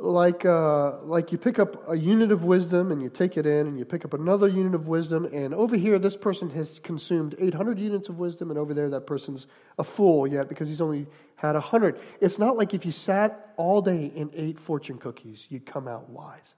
like, 0.00 0.46
uh, 0.46 1.02
like 1.02 1.30
you 1.30 1.38
pick 1.38 1.58
up 1.58 1.88
a 1.88 1.94
unit 1.94 2.32
of 2.32 2.44
wisdom 2.44 2.90
and 2.90 3.02
you 3.02 3.10
take 3.10 3.36
it 3.36 3.44
in, 3.44 3.66
and 3.66 3.78
you 3.78 3.84
pick 3.84 4.04
up 4.04 4.14
another 4.14 4.48
unit 4.48 4.74
of 4.74 4.88
wisdom, 4.88 5.26
and 5.26 5.52
over 5.54 5.76
here, 5.76 5.98
this 5.98 6.16
person 6.16 6.50
has 6.50 6.78
consumed 6.80 7.34
800 7.38 7.78
units 7.78 8.08
of 8.08 8.18
wisdom, 8.18 8.50
and 8.50 8.58
over 8.58 8.72
there, 8.72 8.88
that 8.90 9.06
person's 9.06 9.46
a 9.78 9.84
fool 9.84 10.26
yet 10.26 10.48
because 10.48 10.68
he's 10.68 10.80
only 10.80 11.06
had 11.36 11.52
100. 11.52 12.00
It's 12.20 12.38
not 12.38 12.56
like 12.56 12.72
if 12.72 12.86
you 12.86 12.92
sat 12.92 13.52
all 13.56 13.82
day 13.82 14.10
and 14.16 14.30
ate 14.34 14.58
fortune 14.58 14.96
cookies, 14.96 15.46
you'd 15.50 15.66
come 15.66 15.86
out 15.86 16.08
wise. 16.08 16.54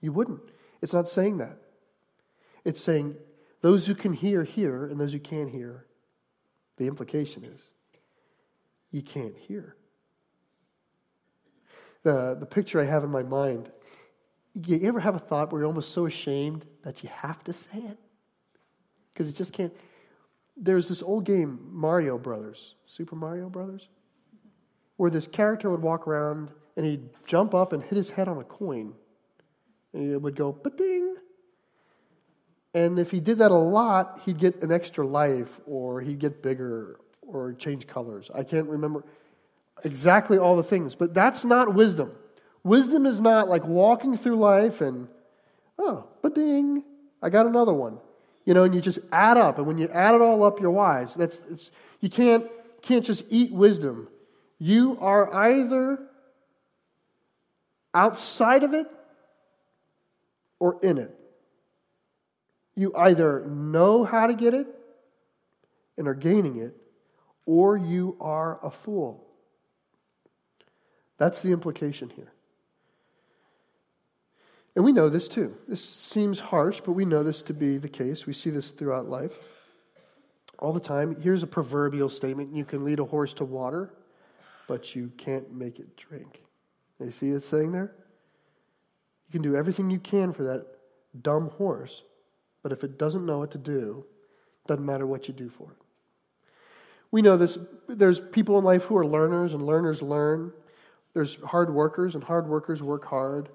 You 0.00 0.12
wouldn't. 0.12 0.42
It's 0.82 0.92
not 0.92 1.08
saying 1.08 1.38
that. 1.38 1.58
It's 2.64 2.80
saying 2.80 3.14
those 3.60 3.86
who 3.86 3.94
can 3.94 4.12
hear, 4.12 4.42
hear, 4.42 4.86
and 4.86 4.98
those 4.98 5.12
who 5.12 5.20
can't 5.20 5.54
hear, 5.54 5.86
the 6.76 6.88
implication 6.88 7.44
is 7.44 7.70
you 8.90 9.02
can't 9.02 9.36
hear 9.36 9.76
the, 12.06 12.36
the 12.38 12.46
picture 12.46 12.80
I 12.80 12.84
have 12.84 13.02
in 13.02 13.10
my 13.10 13.24
mind. 13.24 13.68
You 14.54 14.78
ever 14.84 15.00
have 15.00 15.16
a 15.16 15.18
thought 15.18 15.50
where 15.50 15.62
you're 15.62 15.66
almost 15.66 15.90
so 15.90 16.06
ashamed 16.06 16.64
that 16.84 17.02
you 17.02 17.08
have 17.08 17.42
to 17.44 17.52
say 17.52 17.78
it? 17.78 17.98
Because 19.12 19.28
it 19.28 19.34
just 19.34 19.52
can't. 19.52 19.74
There's 20.56 20.88
this 20.88 21.02
old 21.02 21.24
game, 21.24 21.58
Mario 21.72 22.16
Brothers, 22.16 22.76
Super 22.86 23.16
Mario 23.16 23.48
Brothers, 23.50 23.88
where 24.98 25.10
this 25.10 25.26
character 25.26 25.68
would 25.68 25.82
walk 25.82 26.06
around 26.06 26.52
and 26.76 26.86
he'd 26.86 27.08
jump 27.26 27.54
up 27.54 27.72
and 27.72 27.82
hit 27.82 27.96
his 27.96 28.08
head 28.08 28.28
on 28.28 28.38
a 28.38 28.44
coin. 28.44 28.92
And 29.92 30.12
it 30.12 30.22
would 30.22 30.36
go, 30.36 30.52
ba-ding. 30.52 31.16
And 32.72 33.00
if 33.00 33.10
he 33.10 33.18
did 33.18 33.38
that 33.38 33.50
a 33.50 33.54
lot, 33.54 34.20
he'd 34.24 34.38
get 34.38 34.62
an 34.62 34.70
extra 34.70 35.04
life 35.04 35.58
or 35.66 36.00
he'd 36.00 36.20
get 36.20 36.40
bigger 36.40 37.00
or 37.20 37.54
change 37.54 37.88
colors. 37.88 38.30
I 38.32 38.44
can't 38.44 38.68
remember 38.68 39.04
exactly 39.84 40.38
all 40.38 40.56
the 40.56 40.62
things. 40.62 40.94
But 40.94 41.14
that's 41.14 41.44
not 41.44 41.74
wisdom. 41.74 42.12
Wisdom 42.64 43.06
is 43.06 43.20
not 43.20 43.48
like 43.48 43.64
walking 43.64 44.16
through 44.16 44.36
life 44.36 44.80
and, 44.80 45.08
oh, 45.78 46.08
but 46.22 46.34
ding, 46.34 46.84
I 47.22 47.30
got 47.30 47.46
another 47.46 47.72
one. 47.72 47.98
You 48.44 48.54
know, 48.54 48.64
and 48.64 48.74
you 48.74 48.80
just 48.80 49.00
add 49.10 49.36
up. 49.36 49.58
And 49.58 49.66
when 49.66 49.78
you 49.78 49.88
add 49.88 50.14
it 50.14 50.20
all 50.20 50.44
up, 50.44 50.60
you're 50.60 50.70
wise. 50.70 51.14
That's, 51.14 51.40
you 52.00 52.08
can't, 52.08 52.46
can't 52.82 53.04
just 53.04 53.24
eat 53.28 53.52
wisdom. 53.52 54.08
You 54.58 54.96
are 55.00 55.32
either 55.34 55.98
outside 57.92 58.62
of 58.62 58.72
it 58.72 58.86
or 60.58 60.78
in 60.82 60.98
it. 60.98 61.14
You 62.76 62.94
either 62.94 63.46
know 63.46 64.04
how 64.04 64.26
to 64.26 64.34
get 64.34 64.54
it 64.54 64.66
and 65.96 66.06
are 66.06 66.14
gaining 66.14 66.58
it, 66.58 66.76
or 67.46 67.76
you 67.76 68.16
are 68.20 68.60
a 68.62 68.70
fool. 68.70 69.25
That's 71.18 71.42
the 71.42 71.52
implication 71.52 72.10
here. 72.10 72.32
And 74.74 74.84
we 74.84 74.92
know 74.92 75.08
this 75.08 75.26
too. 75.26 75.56
This 75.66 75.82
seems 75.82 76.38
harsh, 76.38 76.82
but 76.82 76.92
we 76.92 77.06
know 77.06 77.22
this 77.22 77.40
to 77.42 77.54
be 77.54 77.78
the 77.78 77.88
case. 77.88 78.26
We 78.26 78.34
see 78.34 78.50
this 78.50 78.70
throughout 78.70 79.08
life 79.08 79.38
all 80.58 80.72
the 80.72 80.80
time. 80.80 81.20
Here's 81.20 81.42
a 81.42 81.46
proverbial 81.46 82.08
statement 82.08 82.54
you 82.54 82.64
can 82.64 82.84
lead 82.84 82.98
a 82.98 83.04
horse 83.04 83.32
to 83.34 83.44
water, 83.44 83.94
but 84.68 84.94
you 84.94 85.10
can't 85.16 85.52
make 85.52 85.78
it 85.78 85.96
drink. 85.96 86.42
You 87.00 87.10
see 87.10 87.30
it 87.30 87.42
saying 87.42 87.72
there? 87.72 87.92
You 89.28 89.32
can 89.32 89.42
do 89.42 89.56
everything 89.56 89.90
you 89.90 89.98
can 89.98 90.32
for 90.32 90.44
that 90.44 90.66
dumb 91.22 91.50
horse, 91.50 92.02
but 92.62 92.72
if 92.72 92.84
it 92.84 92.98
doesn't 92.98 93.24
know 93.24 93.38
what 93.38 93.50
to 93.52 93.58
do, 93.58 94.04
it 94.64 94.68
doesn't 94.68 94.84
matter 94.84 95.06
what 95.06 95.28
you 95.28 95.34
do 95.34 95.48
for 95.48 95.70
it. 95.70 95.78
We 97.10 97.22
know 97.22 97.36
this. 97.36 97.58
There's 97.88 98.20
people 98.20 98.58
in 98.58 98.64
life 98.64 98.84
who 98.84 98.96
are 98.96 99.06
learners, 99.06 99.54
and 99.54 99.64
learners 99.64 100.02
learn. 100.02 100.52
There's 101.16 101.36
hard 101.36 101.72
workers, 101.72 102.14
and 102.14 102.22
hard 102.22 102.46
workers 102.46 102.82
work 102.82 103.06
hard. 103.06 103.48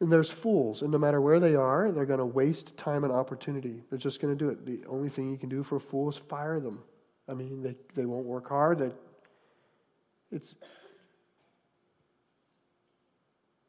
And 0.00 0.10
there's 0.10 0.30
fools, 0.30 0.80
and 0.80 0.90
no 0.90 0.96
matter 0.96 1.20
where 1.20 1.38
they 1.38 1.54
are, 1.54 1.92
they're 1.92 2.06
going 2.06 2.20
to 2.20 2.24
waste 2.24 2.78
time 2.78 3.04
and 3.04 3.12
opportunity. 3.12 3.82
They're 3.90 3.98
just 3.98 4.18
going 4.18 4.34
to 4.34 4.44
do 4.44 4.48
it. 4.48 4.64
The 4.64 4.82
only 4.88 5.10
thing 5.10 5.30
you 5.30 5.36
can 5.36 5.50
do 5.50 5.62
for 5.62 5.76
a 5.76 5.80
fool 5.80 6.08
is 6.08 6.16
fire 6.16 6.58
them. 6.58 6.82
I 7.28 7.34
mean, 7.34 7.62
they, 7.62 7.76
they 7.94 8.06
won't 8.06 8.24
work 8.24 8.48
hard. 8.48 8.78
They, 8.78 8.92
it's, 10.32 10.54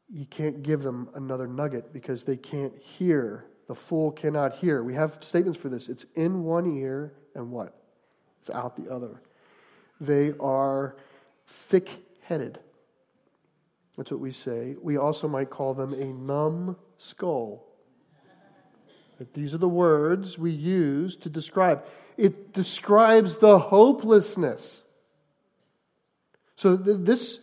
you 0.08 0.24
can't 0.24 0.62
give 0.62 0.82
them 0.82 1.10
another 1.14 1.46
nugget 1.46 1.92
because 1.92 2.24
they 2.24 2.38
can't 2.38 2.78
hear. 2.78 3.44
The 3.66 3.74
fool 3.74 4.10
cannot 4.10 4.54
hear. 4.54 4.82
We 4.82 4.94
have 4.94 5.18
statements 5.20 5.58
for 5.58 5.68
this. 5.68 5.90
It's 5.90 6.06
in 6.14 6.44
one 6.44 6.78
ear 6.78 7.12
and 7.34 7.50
what? 7.50 7.76
It's 8.40 8.48
out 8.48 8.74
the 8.74 8.90
other. 8.90 9.20
They 10.00 10.32
are 10.40 10.96
thick 11.46 11.90
headed. 12.22 12.60
That's 13.98 14.12
what 14.12 14.20
we 14.20 14.30
say. 14.30 14.76
We 14.80 14.96
also 14.96 15.26
might 15.26 15.50
call 15.50 15.74
them 15.74 15.92
a 15.92 16.06
numb 16.06 16.76
skull. 16.98 17.66
These 19.34 19.56
are 19.56 19.58
the 19.58 19.68
words 19.68 20.38
we 20.38 20.52
use 20.52 21.16
to 21.16 21.28
describe. 21.28 21.84
It 22.16 22.52
describes 22.52 23.38
the 23.38 23.58
hopelessness. 23.58 24.84
So 26.54 26.76
this, 26.76 27.40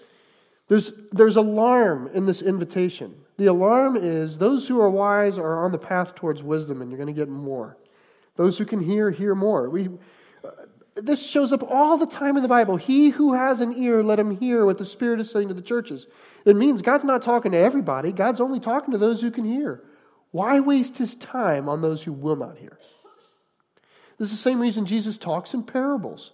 there's, 0.70 0.94
there's 1.12 1.36
alarm 1.36 2.10
in 2.14 2.26
this 2.26 2.42
invitation. 2.42 3.14
The 3.36 3.48
alarm 3.48 3.98
is 3.98 4.38
those 4.38 4.66
who 4.66 4.80
are 4.80 4.90
wise 4.90 5.38
are 5.38 5.66
on 5.66 5.74
the 5.74 5.78
path 5.78 6.16
towards 6.16 6.42
wisdom, 6.42 6.82
and 6.82 6.90
you're 6.90 6.98
going 6.98 7.14
to 7.14 7.20
get 7.20 7.28
more. 7.28 7.78
Those 8.38 8.58
who 8.58 8.66
can 8.66 8.80
hear, 8.80 9.12
hear 9.12 9.36
more. 9.36 9.70
We, 9.70 9.90
this 10.96 11.30
shows 11.30 11.52
up 11.52 11.64
all 11.64 11.98
the 11.98 12.06
time 12.06 12.38
in 12.38 12.44
the 12.44 12.50
Bible. 12.50 12.78
He 12.78 13.10
who 13.10 13.34
has 13.34 13.60
an 13.60 13.78
ear, 13.78 14.02
let 14.02 14.20
him 14.20 14.38
hear 14.38 14.66
what 14.66 14.78
the 14.78 14.86
Spirit 14.86 15.20
is 15.20 15.30
saying 15.30 15.50
to 15.50 15.54
the 15.54 15.62
churches. 15.62 16.08
It 16.46 16.56
means 16.56 16.82
God's 16.82 17.04
not 17.04 17.22
talking 17.22 17.52
to 17.52 17.58
everybody, 17.58 18.12
God's 18.12 18.42
only 18.42 18.60
talking 18.60 18.92
to 18.92 18.98
those 18.98 19.22
who 19.22 19.32
can 19.32 19.46
hear. 19.46 19.84
Why 20.32 20.60
waste 20.60 20.98
his 20.98 21.16
time 21.16 21.70
on 21.70 21.82
those 21.82 22.04
who 22.04 22.14
will 22.14 22.36
not 22.36 22.58
hear? 22.58 22.78
This 24.18 24.32
is 24.32 24.38
the 24.38 24.50
same 24.50 24.62
reason 24.62 24.86
Jesus 24.86 25.18
talks 25.18 25.54
in 25.54 25.64
parables. 25.64 26.32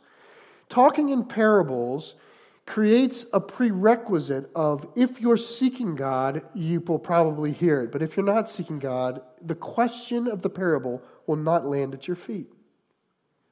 Talking 0.70 1.10
in 1.10 1.26
parables 1.26 2.14
creates 2.66 3.26
a 3.34 3.42
prerequisite 3.42 4.50
of 4.56 4.88
if 4.96 5.20
you're 5.20 5.38
seeking 5.38 5.96
God, 5.96 6.44
you 6.54 6.80
will 6.82 7.00
probably 7.00 7.52
hear 7.52 7.82
it. 7.82 7.92
But 7.92 8.02
if 8.02 8.16
you're 8.16 8.26
not 8.26 8.48
seeking 8.48 8.80
God, 8.80 9.22
the 9.42 9.56
question 9.56 10.28
of 10.28 10.42
the 10.42 10.50
parable 10.50 11.02
will 11.26 11.36
not 11.36 11.66
land 11.66 11.94
at 11.94 12.08
your 12.08 12.16
feet. 12.16 12.48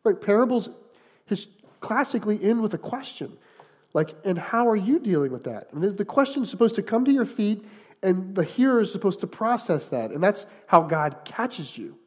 Right? 0.04 0.20
Parables 0.20 0.70
classically 1.80 2.42
end 2.42 2.62
with 2.62 2.74
a 2.74 2.78
question. 2.78 3.38
Like, 3.94 4.14
and 4.24 4.38
how 4.38 4.68
are 4.68 4.76
you 4.76 5.00
dealing 5.00 5.32
with 5.32 5.46
that? 5.46 5.74
And 5.74 5.84
the 5.84 6.06
question 6.06 6.44
is 6.44 6.50
supposed 6.50 6.76
to 6.76 6.84
come 6.84 7.06
to 7.06 7.12
your 7.12 7.26
feet, 7.26 7.66
and 8.04 8.36
the 8.36 8.44
hearer 8.44 8.82
is 8.82 8.92
supposed 8.92 9.22
to 9.22 9.28
process 9.28 9.88
that. 9.90 10.12
And 10.12 10.24
that's 10.24 10.46
how 10.68 10.82
God 10.82 11.26
catches 11.26 11.78
you. 11.78 11.98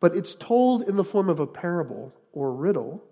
But 0.00 0.16
it's 0.16 0.34
told 0.34 0.82
in 0.82 0.96
the 0.96 1.04
form 1.04 1.28
of 1.28 1.40
a 1.40 1.46
parable 1.46 2.12
or 2.32 2.52
riddle 2.52 3.04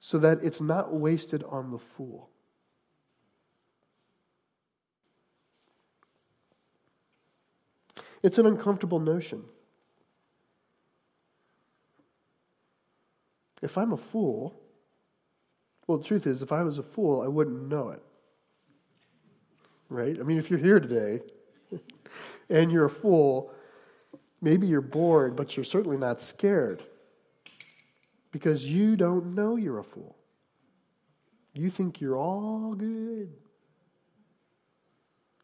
so 0.00 0.18
that 0.18 0.42
it's 0.42 0.60
not 0.60 0.92
wasted 0.92 1.44
on 1.44 1.70
the 1.70 1.78
fool. 1.78 2.28
It's 8.22 8.38
an 8.38 8.46
uncomfortable 8.46 9.00
notion. 9.00 9.44
If 13.62 13.78
I'm 13.78 13.92
a 13.92 13.96
fool, 13.96 14.60
well, 15.86 15.98
the 15.98 16.04
truth 16.04 16.26
is, 16.26 16.42
if 16.42 16.52
I 16.52 16.62
was 16.62 16.78
a 16.78 16.82
fool, 16.82 17.22
I 17.22 17.28
wouldn't 17.28 17.68
know 17.68 17.90
it. 17.90 18.02
Right? 19.88 20.18
I 20.18 20.22
mean, 20.22 20.38
if 20.38 20.50
you're 20.50 20.58
here 20.58 20.80
today 20.80 21.20
and 22.50 22.72
you're 22.72 22.86
a 22.86 22.90
fool, 22.90 23.52
maybe 24.40 24.66
you're 24.66 24.80
bored, 24.80 25.36
but 25.36 25.56
you're 25.56 25.64
certainly 25.64 25.96
not 25.96 26.20
scared 26.20 26.82
because 28.32 28.66
you 28.66 28.96
don't 28.96 29.34
know 29.34 29.56
you're 29.56 29.78
a 29.78 29.84
fool. 29.84 30.16
You 31.54 31.70
think 31.70 32.00
you're 32.00 32.16
all 32.16 32.74
good. 32.74 33.32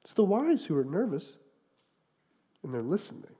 It's 0.03 0.15
the 0.15 0.25
wise 0.25 0.65
who 0.65 0.77
are 0.77 0.85
nervous 0.85 1.35
and 2.63 2.73
they're 2.73 2.81
listening. 2.81 3.35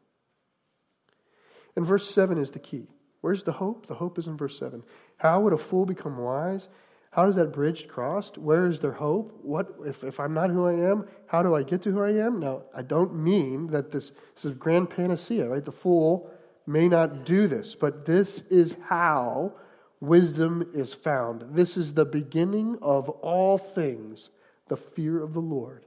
And 1.75 1.87
verse 1.87 2.09
7 2.11 2.37
is 2.37 2.51
the 2.51 2.59
key. 2.59 2.89
Where's 3.21 3.43
the 3.43 3.53
hope? 3.53 3.87
The 3.87 3.95
hope 3.95 4.19
is 4.19 4.27
in 4.27 4.37
verse 4.37 4.59
7. 4.59 4.83
How 5.19 5.41
would 5.41 5.53
a 5.53 5.59
fool 5.59 5.87
become 5.87 6.19
wise? 6.19 6.69
How 7.11 7.27
does 7.27 7.37
that 7.37 7.53
bridge 7.53 7.89
crossed? 7.89 8.39
Where 8.39 8.67
is 8.67 8.81
their 8.81 8.93
hope? 8.93 9.39
What 9.43 9.75
if, 9.87 10.05
if 10.05 10.21
I'm 10.21 10.35
not 10.35 10.51
who 10.51 10.67
I 10.67 10.75
am, 10.75 11.09
how 11.27 11.43
do 11.43 11.55
I 11.55 11.63
get 11.63 11.83
to 11.83 11.91
who 11.91 12.03
I 12.03 12.13
am? 12.13 12.39
Now, 12.39 12.63
I 12.75 12.83
don't 12.83 13.15
mean 13.15 13.69
that 13.69 13.91
this, 13.91 14.11
this 14.35 14.45
is 14.45 14.53
a 14.53 14.55
grand 14.55 14.91
panacea, 14.91 15.49
right? 15.49 15.65
The 15.65 15.73
fool 15.73 16.31
may 16.67 16.87
not 16.87 17.25
do 17.25 17.49
this, 17.49 17.75
but 17.75 18.05
this 18.05 18.43
is 18.43 18.77
how 18.89 19.55
wisdom 20.01 20.71
is 20.75 20.93
found. 20.93 21.45
This 21.55 21.77
is 21.77 21.95
the 21.95 22.05
beginning 22.05 22.79
of 22.83 23.09
all 23.09 23.59
things. 23.59 24.31
The 24.69 24.77
fear 24.77 25.23
of 25.23 25.33
the 25.33 25.41
Lord 25.41 25.87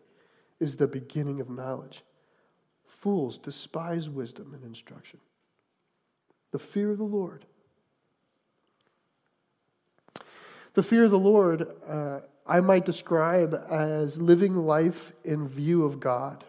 is 0.59 0.75
the 0.75 0.87
beginning 0.87 1.39
of 1.39 1.49
knowledge. 1.49 2.03
Fools 2.87 3.37
despise 3.37 4.09
wisdom 4.09 4.53
and 4.53 4.63
instruction. 4.63 5.19
The 6.51 6.59
fear 6.59 6.91
of 6.91 6.97
the 6.97 7.03
Lord. 7.03 7.45
The 10.73 10.83
fear 10.83 11.03
of 11.03 11.11
the 11.11 11.19
Lord, 11.19 11.67
uh, 11.87 12.21
I 12.47 12.61
might 12.61 12.85
describe 12.85 13.53
as 13.69 14.21
living 14.21 14.55
life 14.55 15.13
in 15.23 15.47
view 15.47 15.83
of 15.83 15.99
God. 15.99 16.43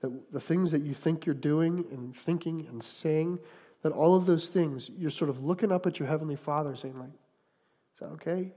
That 0.00 0.32
the 0.32 0.40
things 0.40 0.70
that 0.70 0.82
you 0.82 0.94
think 0.94 1.26
you're 1.26 1.34
doing 1.34 1.84
and 1.90 2.14
thinking 2.14 2.66
and 2.68 2.82
saying, 2.82 3.38
that 3.82 3.92
all 3.92 4.14
of 4.14 4.26
those 4.26 4.48
things, 4.48 4.90
you're 4.96 5.10
sort 5.10 5.28
of 5.28 5.42
looking 5.42 5.72
up 5.72 5.86
at 5.86 5.98
your 5.98 6.08
Heavenly 6.08 6.36
Father 6.36 6.74
saying, 6.76 6.98
like, 6.98 7.08
is 7.08 8.00
that 8.00 8.06
okay? 8.06 8.52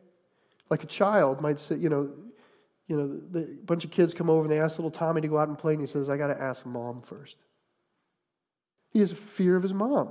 Like 0.70 0.84
a 0.84 0.88
child 0.88 1.42
might 1.42 1.60
say, 1.60 1.76
you 1.76 1.90
know, 1.90 2.12
you 2.88 2.96
know, 2.96 3.40
a 3.40 3.66
bunch 3.66 3.84
of 3.84 3.92
kids 3.92 4.14
come 4.14 4.30
over 4.30 4.44
and 4.44 4.52
they 4.52 4.60
ask 4.60 4.78
little 4.78 4.92
Tommy 4.92 5.22
to 5.22 5.28
go 5.28 5.38
out 5.38 5.48
and 5.48 5.58
play, 5.58 5.74
and 5.74 5.82
he 5.82 5.88
says, 5.88 6.10
I 6.10 6.18
got 6.18 6.28
to 6.28 6.40
ask 6.40 6.66
mom 6.66 7.02
first. 7.02 7.38
He 8.96 9.02
has 9.02 9.12
a 9.12 9.16
fear 9.16 9.58
of 9.58 9.64
his 9.64 9.74
mom. 9.74 10.10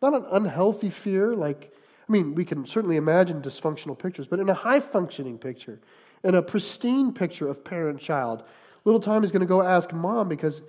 Not 0.00 0.14
an 0.14 0.24
unhealthy 0.30 0.88
fear, 0.88 1.34
like, 1.34 1.74
I 2.08 2.12
mean, 2.12 2.36
we 2.36 2.44
can 2.44 2.64
certainly 2.64 2.94
imagine 2.94 3.42
dysfunctional 3.42 3.98
pictures, 3.98 4.28
but 4.28 4.38
in 4.38 4.48
a 4.48 4.54
high 4.54 4.78
functioning 4.78 5.36
picture, 5.36 5.80
in 6.22 6.36
a 6.36 6.42
pristine 6.42 7.12
picture 7.12 7.48
of 7.48 7.64
parent 7.64 7.98
child, 7.98 8.44
Little 8.84 9.00
Tom 9.00 9.24
is 9.24 9.32
going 9.32 9.40
to 9.40 9.46
go 9.46 9.62
ask 9.62 9.92
mom 9.92 10.28
because 10.28 10.62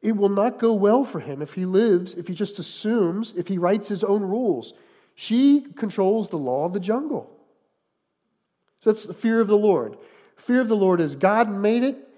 it 0.00 0.16
will 0.16 0.28
not 0.28 0.60
go 0.60 0.72
well 0.72 1.02
for 1.02 1.18
him 1.18 1.42
if 1.42 1.54
he 1.54 1.64
lives, 1.64 2.14
if 2.14 2.28
he 2.28 2.34
just 2.34 2.60
assumes, 2.60 3.32
if 3.36 3.48
he 3.48 3.58
writes 3.58 3.88
his 3.88 4.04
own 4.04 4.22
rules. 4.22 4.72
She 5.16 5.62
controls 5.74 6.28
the 6.28 6.38
law 6.38 6.66
of 6.66 6.72
the 6.72 6.78
jungle. 6.78 7.36
So 8.78 8.92
that's 8.92 9.06
the 9.06 9.12
fear 9.12 9.40
of 9.40 9.48
the 9.48 9.58
Lord. 9.58 9.96
Fear 10.36 10.60
of 10.60 10.68
the 10.68 10.76
Lord 10.76 11.00
is 11.00 11.16
God 11.16 11.50
made 11.50 11.82
it, 11.82 12.09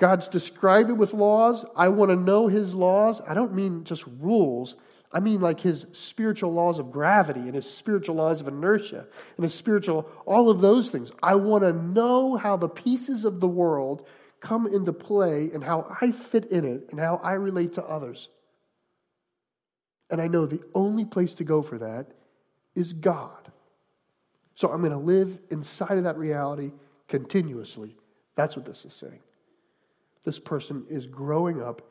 God's 0.00 0.28
described 0.28 0.88
it 0.88 0.94
with 0.94 1.12
laws. 1.12 1.66
I 1.76 1.88
want 1.88 2.10
to 2.10 2.16
know 2.16 2.48
his 2.48 2.74
laws. 2.74 3.20
I 3.28 3.34
don't 3.34 3.54
mean 3.54 3.84
just 3.84 4.06
rules. 4.18 4.76
I 5.12 5.20
mean 5.20 5.42
like 5.42 5.60
his 5.60 5.86
spiritual 5.92 6.54
laws 6.54 6.78
of 6.78 6.90
gravity 6.90 7.40
and 7.40 7.54
his 7.54 7.70
spiritual 7.70 8.14
laws 8.16 8.40
of 8.40 8.48
inertia 8.48 9.06
and 9.36 9.44
his 9.44 9.54
spiritual, 9.54 10.10
all 10.24 10.48
of 10.48 10.62
those 10.62 10.88
things. 10.88 11.12
I 11.22 11.34
want 11.34 11.64
to 11.64 11.74
know 11.74 12.36
how 12.36 12.56
the 12.56 12.68
pieces 12.68 13.26
of 13.26 13.40
the 13.40 13.48
world 13.48 14.08
come 14.40 14.66
into 14.66 14.94
play 14.94 15.50
and 15.52 15.62
how 15.62 15.94
I 16.00 16.12
fit 16.12 16.46
in 16.46 16.64
it 16.64 16.88
and 16.92 16.98
how 16.98 17.20
I 17.22 17.34
relate 17.34 17.74
to 17.74 17.84
others. 17.84 18.30
And 20.08 20.18
I 20.18 20.28
know 20.28 20.46
the 20.46 20.62
only 20.74 21.04
place 21.04 21.34
to 21.34 21.44
go 21.44 21.60
for 21.60 21.76
that 21.76 22.06
is 22.74 22.94
God. 22.94 23.52
So 24.54 24.70
I'm 24.70 24.80
going 24.80 24.92
to 24.92 24.98
live 24.98 25.38
inside 25.50 25.98
of 25.98 26.04
that 26.04 26.16
reality 26.16 26.72
continuously. 27.06 27.96
That's 28.34 28.56
what 28.56 28.64
this 28.64 28.86
is 28.86 28.94
saying. 28.94 29.20
This 30.24 30.38
person 30.38 30.86
is 30.88 31.06
growing 31.06 31.62
up 31.62 31.82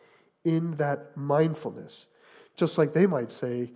in 0.43 0.75
that 0.75 1.15
mindfulness. 1.17 2.07
Just 2.55 2.77
like 2.77 2.93
they 2.93 3.05
might 3.05 3.31
say, 3.31 3.71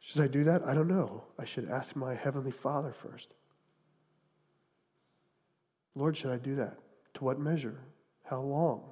Should 0.00 0.22
I 0.22 0.26
do 0.26 0.44
that? 0.44 0.62
I 0.64 0.74
don't 0.74 0.88
know. 0.88 1.24
I 1.38 1.44
should 1.44 1.68
ask 1.68 1.96
my 1.96 2.14
Heavenly 2.14 2.50
Father 2.50 2.92
first. 2.92 3.28
Lord, 5.94 6.16
should 6.16 6.30
I 6.30 6.36
do 6.36 6.56
that? 6.56 6.78
To 7.14 7.24
what 7.24 7.40
measure? 7.40 7.80
How 8.24 8.40
long? 8.40 8.82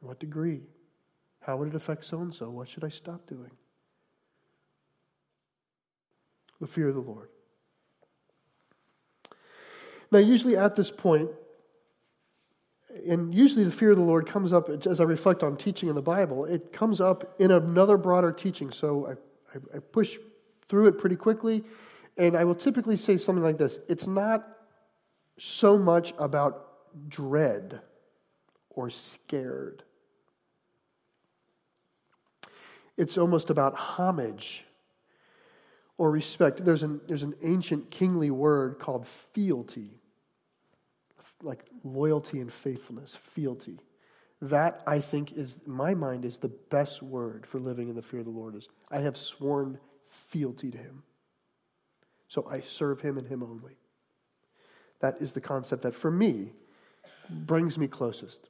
What 0.00 0.18
degree? 0.18 0.62
How 1.40 1.56
would 1.56 1.68
it 1.68 1.74
affect 1.74 2.04
so 2.04 2.20
and 2.20 2.34
so? 2.34 2.50
What 2.50 2.68
should 2.68 2.84
I 2.84 2.88
stop 2.88 3.26
doing? 3.26 3.50
The 6.60 6.66
fear 6.66 6.88
of 6.88 6.94
the 6.94 7.00
Lord. 7.00 7.28
Now, 10.10 10.18
usually 10.18 10.56
at 10.56 10.74
this 10.74 10.90
point, 10.90 11.30
and 13.06 13.34
usually 13.34 13.64
the 13.64 13.70
fear 13.70 13.90
of 13.90 13.98
the 13.98 14.04
Lord 14.04 14.26
comes 14.26 14.52
up 14.52 14.68
as 14.86 15.00
I 15.00 15.04
reflect 15.04 15.42
on 15.42 15.56
teaching 15.56 15.88
in 15.88 15.94
the 15.94 16.02
Bible, 16.02 16.44
it 16.44 16.72
comes 16.72 17.00
up 17.00 17.34
in 17.40 17.50
another 17.50 17.96
broader 17.96 18.32
teaching. 18.32 18.70
So 18.70 19.06
I, 19.06 19.56
I, 19.56 19.76
I 19.76 19.78
push 19.80 20.18
through 20.68 20.86
it 20.86 20.98
pretty 20.98 21.16
quickly, 21.16 21.64
and 22.16 22.36
I 22.36 22.44
will 22.44 22.54
typically 22.54 22.96
say 22.96 23.16
something 23.16 23.42
like 23.42 23.58
this 23.58 23.78
It's 23.88 24.06
not 24.06 24.46
so 25.38 25.78
much 25.78 26.12
about 26.18 26.66
dread 27.08 27.80
or 28.70 28.90
scared. 28.90 29.82
It's 32.96 33.16
almost 33.16 33.50
about 33.50 33.74
homage 33.76 34.64
or 35.98 36.10
respect. 36.10 36.64
There's 36.64 36.82
an, 36.82 37.00
there's 37.06 37.22
an 37.22 37.34
ancient 37.42 37.90
kingly 37.90 38.30
word 38.30 38.78
called 38.78 39.06
fealty, 39.06 39.97
like 41.42 41.64
loyalty 41.84 42.40
and 42.40 42.52
faithfulness, 42.52 43.14
fealty. 43.14 43.78
That, 44.40 44.82
I 44.86 45.00
think, 45.00 45.32
is, 45.32 45.58
my 45.66 45.94
mind, 45.94 46.24
is 46.24 46.36
the 46.36 46.48
best 46.48 47.02
word 47.02 47.46
for 47.46 47.58
living 47.58 47.88
in 47.88 47.96
the 47.96 48.02
fear 48.02 48.20
of 48.20 48.26
the 48.26 48.32
Lord 48.32 48.54
is 48.54 48.68
I 48.90 49.00
have 49.00 49.16
sworn 49.16 49.78
fealty 50.04 50.70
to 50.70 50.78
him. 50.78 51.02
So 52.28 52.46
I 52.50 52.60
serve 52.60 53.00
him 53.00 53.16
and 53.16 53.26
him 53.26 53.42
only. 53.42 53.76
That 55.00 55.16
is 55.20 55.32
the 55.32 55.40
concept 55.40 55.82
that, 55.82 55.94
for 55.94 56.10
me, 56.10 56.52
brings 57.30 57.78
me 57.78 57.88
closest. 57.88 58.48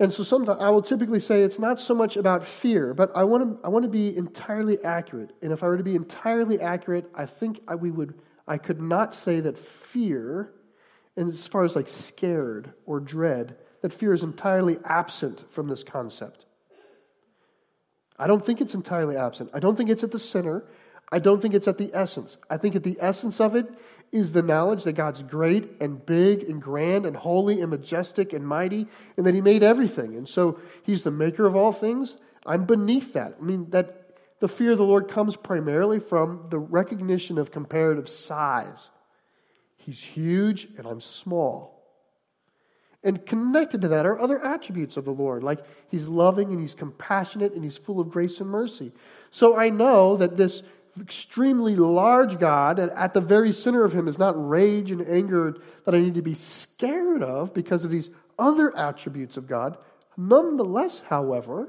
And 0.00 0.12
so 0.12 0.22
sometimes 0.22 0.60
I 0.60 0.70
will 0.70 0.82
typically 0.82 1.20
say 1.20 1.42
it's 1.42 1.58
not 1.58 1.78
so 1.78 1.94
much 1.94 2.16
about 2.16 2.44
fear, 2.44 2.94
but 2.94 3.12
I 3.14 3.24
want 3.24 3.62
to 3.62 3.66
I 3.66 3.68
want 3.68 3.84
to 3.84 3.88
be 3.88 4.16
entirely 4.16 4.82
accurate. 4.84 5.30
And 5.40 5.52
if 5.52 5.62
I 5.62 5.68
were 5.68 5.76
to 5.76 5.84
be 5.84 5.94
entirely 5.94 6.60
accurate, 6.60 7.08
I 7.14 7.26
think 7.26 7.60
I, 7.68 7.76
we 7.76 7.90
would 7.90 8.14
I 8.46 8.58
could 8.58 8.80
not 8.82 9.14
say 9.14 9.40
that 9.40 9.56
fear, 9.56 10.52
and 11.16 11.28
as 11.28 11.46
far 11.46 11.64
as 11.64 11.76
like 11.76 11.88
scared 11.88 12.72
or 12.86 13.00
dread, 13.00 13.56
that 13.82 13.92
fear 13.92 14.12
is 14.12 14.22
entirely 14.22 14.78
absent 14.84 15.50
from 15.50 15.68
this 15.68 15.84
concept. 15.84 16.46
I 18.18 18.26
don't 18.26 18.44
think 18.44 18.60
it's 18.60 18.74
entirely 18.74 19.16
absent. 19.16 19.50
I 19.52 19.60
don't 19.60 19.76
think 19.76 19.90
it's 19.90 20.04
at 20.04 20.12
the 20.12 20.18
center. 20.18 20.64
I 21.12 21.18
don't 21.18 21.40
think 21.40 21.54
it's 21.54 21.68
at 21.68 21.78
the 21.78 21.90
essence. 21.92 22.36
I 22.48 22.56
think 22.56 22.76
at 22.76 22.82
the 22.82 22.96
essence 23.00 23.40
of 23.40 23.54
it 23.56 23.66
is 24.12 24.32
the 24.32 24.42
knowledge 24.42 24.84
that 24.84 24.92
God's 24.92 25.22
great 25.22 25.80
and 25.80 26.04
big 26.04 26.44
and 26.44 26.62
grand 26.62 27.06
and 27.06 27.16
holy 27.16 27.60
and 27.60 27.70
majestic 27.70 28.32
and 28.32 28.46
mighty 28.46 28.86
and 29.16 29.26
that 29.26 29.34
He 29.34 29.40
made 29.40 29.62
everything. 29.62 30.16
And 30.16 30.28
so 30.28 30.60
He's 30.84 31.02
the 31.02 31.10
maker 31.10 31.46
of 31.46 31.56
all 31.56 31.72
things. 31.72 32.16
I'm 32.46 32.64
beneath 32.64 33.12
that. 33.14 33.36
I 33.40 33.44
mean, 33.44 33.70
that 33.70 34.16
the 34.40 34.48
fear 34.48 34.72
of 34.72 34.78
the 34.78 34.84
Lord 34.84 35.08
comes 35.08 35.36
primarily 35.36 35.98
from 35.98 36.46
the 36.50 36.58
recognition 36.58 37.38
of 37.38 37.50
comparative 37.50 38.08
size. 38.08 38.90
He's 39.84 40.00
huge 40.02 40.68
and 40.78 40.86
I'm 40.86 41.00
small. 41.00 41.82
And 43.02 43.26
connected 43.26 43.82
to 43.82 43.88
that 43.88 44.06
are 44.06 44.18
other 44.18 44.42
attributes 44.42 44.96
of 44.96 45.04
the 45.04 45.10
Lord, 45.10 45.42
like 45.42 45.62
He's 45.90 46.08
loving 46.08 46.52
and 46.52 46.60
He's 46.60 46.74
compassionate 46.74 47.52
and 47.52 47.62
He's 47.62 47.76
full 47.76 48.00
of 48.00 48.08
grace 48.08 48.40
and 48.40 48.48
mercy. 48.48 48.92
So 49.30 49.56
I 49.56 49.68
know 49.68 50.16
that 50.16 50.38
this 50.38 50.62
extremely 50.98 51.76
large 51.76 52.38
God, 52.38 52.78
at 52.78 53.12
the 53.12 53.20
very 53.20 53.52
center 53.52 53.84
of 53.84 53.92
Him, 53.92 54.08
is 54.08 54.18
not 54.18 54.48
rage 54.48 54.90
and 54.90 55.06
anger 55.06 55.56
that 55.84 55.94
I 55.94 56.00
need 56.00 56.14
to 56.14 56.22
be 56.22 56.34
scared 56.34 57.22
of 57.22 57.52
because 57.52 57.84
of 57.84 57.90
these 57.90 58.08
other 58.38 58.74
attributes 58.74 59.36
of 59.36 59.46
God. 59.46 59.76
Nonetheless, 60.16 61.00
however, 61.00 61.68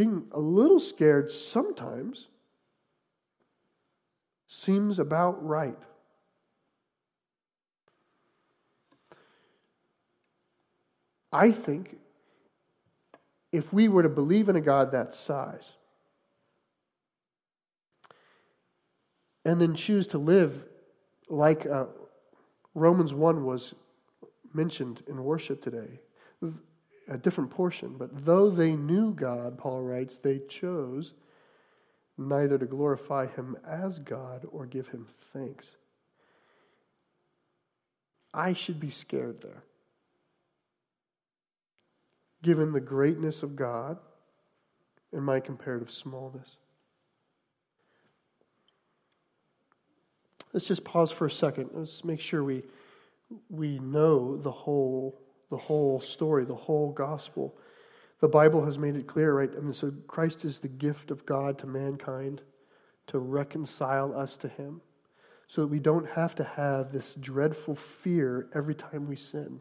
being 0.00 0.24
a 0.32 0.40
little 0.40 0.80
scared 0.80 1.30
sometimes 1.30 2.28
seems 4.48 4.98
about 4.98 5.46
right. 5.46 5.76
I 11.30 11.52
think 11.52 11.98
if 13.52 13.74
we 13.74 13.88
were 13.88 14.02
to 14.02 14.08
believe 14.08 14.48
in 14.48 14.56
a 14.56 14.62
God 14.62 14.92
that 14.92 15.12
size 15.12 15.74
and 19.44 19.60
then 19.60 19.74
choose 19.74 20.06
to 20.06 20.18
live 20.18 20.64
like 21.28 21.66
uh, 21.66 21.84
Romans 22.74 23.12
1 23.12 23.44
was 23.44 23.74
mentioned 24.54 25.02
in 25.06 25.22
worship 25.22 25.60
today, 25.60 26.00
a 27.10 27.18
different 27.18 27.50
portion, 27.50 27.96
but 27.98 28.24
though 28.24 28.48
they 28.48 28.72
knew 28.72 29.12
God, 29.12 29.58
Paul 29.58 29.82
writes, 29.82 30.16
they 30.16 30.38
chose 30.48 31.12
neither 32.16 32.56
to 32.56 32.66
glorify 32.66 33.26
him 33.26 33.56
as 33.66 33.98
God 33.98 34.46
or 34.50 34.64
give 34.64 34.88
him 34.88 35.06
thanks. 35.32 35.74
I 38.32 38.52
should 38.52 38.78
be 38.78 38.90
scared 38.90 39.42
there. 39.42 39.64
Given 42.42 42.72
the 42.72 42.80
greatness 42.80 43.42
of 43.42 43.56
God 43.56 43.98
and 45.12 45.24
my 45.24 45.40
comparative 45.40 45.90
smallness. 45.90 46.56
Let's 50.52 50.66
just 50.66 50.84
pause 50.84 51.10
for 51.10 51.26
a 51.26 51.30
second. 51.30 51.70
Let's 51.72 52.04
make 52.04 52.20
sure 52.20 52.44
we, 52.44 52.62
we 53.48 53.78
know 53.80 54.36
the 54.36 54.50
whole, 54.50 55.19
the 55.50 55.56
whole 55.56 56.00
story, 56.00 56.44
the 56.44 56.54
whole 56.54 56.92
gospel. 56.92 57.56
The 58.20 58.28
Bible 58.28 58.64
has 58.64 58.78
made 58.78 58.96
it 58.96 59.06
clear, 59.06 59.34
right? 59.34 59.50
I 59.56 59.60
mean, 59.60 59.72
so 59.72 59.92
Christ 60.06 60.44
is 60.44 60.58
the 60.58 60.68
gift 60.68 61.10
of 61.10 61.26
God 61.26 61.58
to 61.58 61.66
mankind 61.66 62.42
to 63.08 63.18
reconcile 63.18 64.16
us 64.16 64.36
to 64.38 64.48
Him 64.48 64.80
so 65.48 65.62
that 65.62 65.66
we 65.66 65.80
don't 65.80 66.08
have 66.10 66.32
to 66.36 66.44
have 66.44 66.92
this 66.92 67.16
dreadful 67.16 67.74
fear 67.74 68.48
every 68.54 68.74
time 68.74 69.08
we 69.08 69.16
sin, 69.16 69.60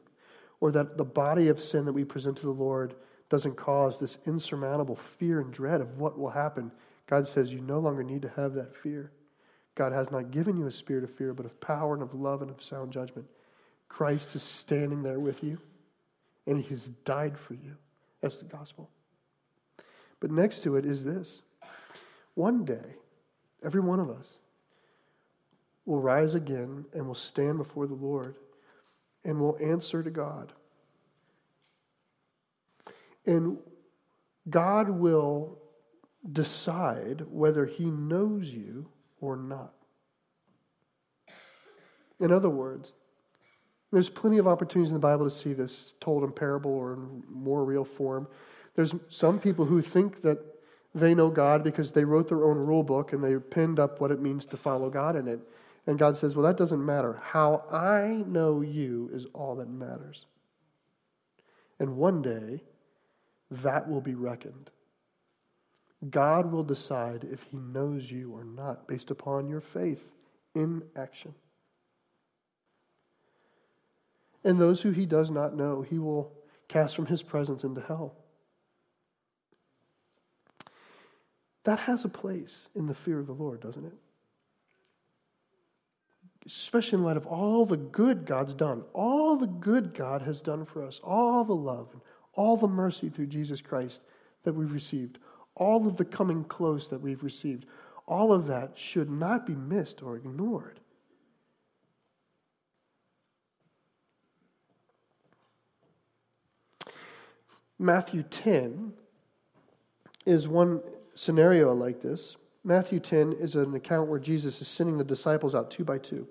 or 0.60 0.72
that 0.72 0.98
the 0.98 1.04
body 1.06 1.48
of 1.48 1.60
sin 1.60 1.86
that 1.86 1.94
we 1.94 2.04
present 2.04 2.38
to 2.38 2.46
the 2.46 2.52
Lord 2.52 2.94
doesn't 3.28 3.56
cause 3.56 4.00
this 4.00 4.20
insurmountable 4.28 4.96
fear 4.96 5.40
and 5.40 5.52
dread 5.52 5.82
of 5.82 5.98
what 5.98 6.20
will 6.20 6.30
happen. 6.30 6.72
God 7.08 7.28
says 7.28 7.52
you 7.52 7.60
no 7.62 7.80
longer 7.80 8.04
need 8.04 8.22
to 8.22 8.30
have 8.36 8.54
that 8.54 8.76
fear. 8.76 9.12
God 9.74 9.92
has 9.92 10.12
not 10.12 10.30
given 10.30 10.60
you 10.60 10.68
a 10.68 10.72
spirit 10.72 11.04
of 11.04 11.10
fear, 11.10 11.34
but 11.34 11.48
of 11.48 11.60
power 11.60 11.96
and 11.96 12.04
of 12.04 12.14
love 12.14 12.44
and 12.44 12.52
of 12.52 12.62
sound 12.62 12.92
judgment. 12.92 13.26
Christ 13.88 14.36
is 14.36 14.44
standing 14.44 15.02
there 15.02 15.20
with 15.20 15.44
you, 15.44 15.58
and 16.50 16.62
He's 16.62 16.90
died 16.90 17.38
for 17.38 17.54
you. 17.54 17.78
That's 18.22 18.40
the 18.40 18.46
gospel. 18.46 18.90
But 20.20 20.32
next 20.32 20.64
to 20.64 20.76
it 20.76 20.86
is 20.86 21.04
this 21.04 21.44
one 22.34 22.66
day, 22.66 22.96
every 23.64 23.82
one 23.82 24.00
of 24.00 24.10
us 24.10 24.40
will 25.86 26.02
rise 26.02 26.34
again 26.34 26.86
and 26.94 27.08
will 27.08 27.16
stand 27.16 27.58
before 27.58 27.88
the 27.88 27.94
Lord 27.94 28.36
and 29.24 29.40
will 29.40 29.58
answer 29.62 30.02
to 30.02 30.10
God. 30.10 30.52
And 33.26 33.60
God 34.50 34.90
will 34.90 35.60
decide 36.32 37.22
whether 37.30 37.66
He 37.66 37.86
knows 37.86 38.50
you 38.50 38.90
or 39.22 39.36
not. 39.36 39.74
In 42.20 42.32
other 42.32 42.50
words, 42.50 42.94
there's 43.92 44.10
plenty 44.10 44.38
of 44.38 44.48
opportunities 44.48 44.92
in 44.92 44.96
the 44.96 45.00
Bible 45.00 45.26
to 45.26 45.32
see 45.32 45.54
this 45.54 45.94
told 46.00 46.24
in 46.24 46.32
parable 46.32 46.72
or 46.72 46.94
in 46.94 47.24
more 47.30 47.64
real 47.64 47.84
form. 47.84 48.28
There's 48.76 48.94
some 49.10 49.40
people 49.40 49.66
who 49.66 49.82
think 49.82 50.22
that 50.22 50.40
they 50.94 51.14
know 51.14 51.30
God 51.30 51.64
because 51.64 51.92
they 51.92 52.04
wrote 52.04 52.28
their 52.28 52.44
own 52.44 52.58
rule 52.58 52.84
book 52.84 53.14
and 53.14 53.24
they 53.24 53.38
pinned 53.38 53.80
up 53.80 54.00
what 54.00 54.12
it 54.12 54.22
means 54.22 54.46
to 54.46 54.58
follow 54.58 54.90
God 54.90 55.16
in 55.16 55.28
it. 55.28 55.40
And 55.88 55.98
God 55.98 56.18
says, 56.18 56.36
Well, 56.36 56.46
that 56.46 56.58
doesn't 56.58 56.86
matter. 56.86 57.20
How 57.22 57.66
I 57.72 58.24
know 58.28 58.62
you 58.62 59.10
is 59.12 59.26
all 59.34 59.56
that 59.56 59.70
matters. 59.70 60.26
And 61.80 61.98
one 61.98 62.22
day, 62.22 62.62
that 63.50 63.88
will 63.88 64.02
be 64.02 64.14
reckoned. 64.14 64.70
God 66.10 66.52
will 66.52 66.64
decide 66.64 67.26
if 67.30 67.44
he 67.44 67.58
knows 67.58 68.12
you 68.12 68.32
or 68.32 68.44
not 68.44 68.88
based 68.88 69.12
upon 69.12 69.50
your 69.50 69.62
faith 69.62 70.08
in 70.56 70.84
action. 70.96 71.34
And 74.50 74.60
those 74.60 74.82
who 74.82 74.90
he 74.90 75.06
does 75.06 75.30
not 75.30 75.56
know, 75.56 75.84
he 75.84 76.00
will 76.00 76.34
cast 76.68 76.96
from 76.96 77.06
his 77.06 77.22
presence 77.22 77.64
into 77.64 77.82
hell. 77.82 78.16
That 81.66 81.78
has 81.78 82.04
a 82.04 82.10
place 82.10 82.68
in 82.74 82.88
the 82.88 82.96
fear 82.96 83.20
of 83.20 83.28
the 83.28 83.34
Lord, 83.34 83.62
doesn't 83.62 83.86
it? 83.86 83.94
Especially 86.48 86.98
in 86.98 87.04
light 87.04 87.16
of 87.16 87.28
all 87.28 87.64
the 87.64 87.78
good 87.78 88.26
God's 88.26 88.56
done, 88.56 88.84
all 88.94 89.36
the 89.36 89.46
good 89.46 89.94
God 89.94 90.24
has 90.24 90.42
done 90.42 90.66
for 90.66 90.84
us, 90.84 91.00
all 91.04 91.44
the 91.44 91.54
love, 91.54 91.90
and 91.94 92.02
all 92.34 92.58
the 92.58 92.68
mercy 92.68 93.08
through 93.08 93.28
Jesus 93.28 93.62
Christ 93.62 94.02
that 94.46 94.54
we've 94.54 94.74
received, 94.74 95.20
all 95.54 95.86
of 95.86 95.98
the 95.98 96.06
coming 96.06 96.44
close 96.44 96.88
that 96.88 97.02
we've 97.02 97.24
received, 97.24 97.68
all 98.08 98.34
of 98.34 98.48
that 98.48 98.80
should 98.80 99.12
not 99.12 99.46
be 99.46 99.54
missed 99.54 100.02
or 100.02 100.16
ignored. 100.16 100.80
Matthew 107.80 108.24
10 108.24 108.94
is 110.26 110.48
one 110.48 110.82
scenario 111.16 111.74
like 111.74 112.02
this. 112.02 112.36
Matthew 112.64 113.00
10 113.00 113.34
is 113.40 113.56
an 113.56 113.74
account 113.74 114.10
where 114.10 114.20
Jesus 114.20 114.62
is 114.62 114.68
sending 114.68 114.98
the 114.98 115.04
disciples 115.04 115.56
out 115.56 115.72
two 115.72 115.86
by 115.86 115.98
two. 115.98 116.28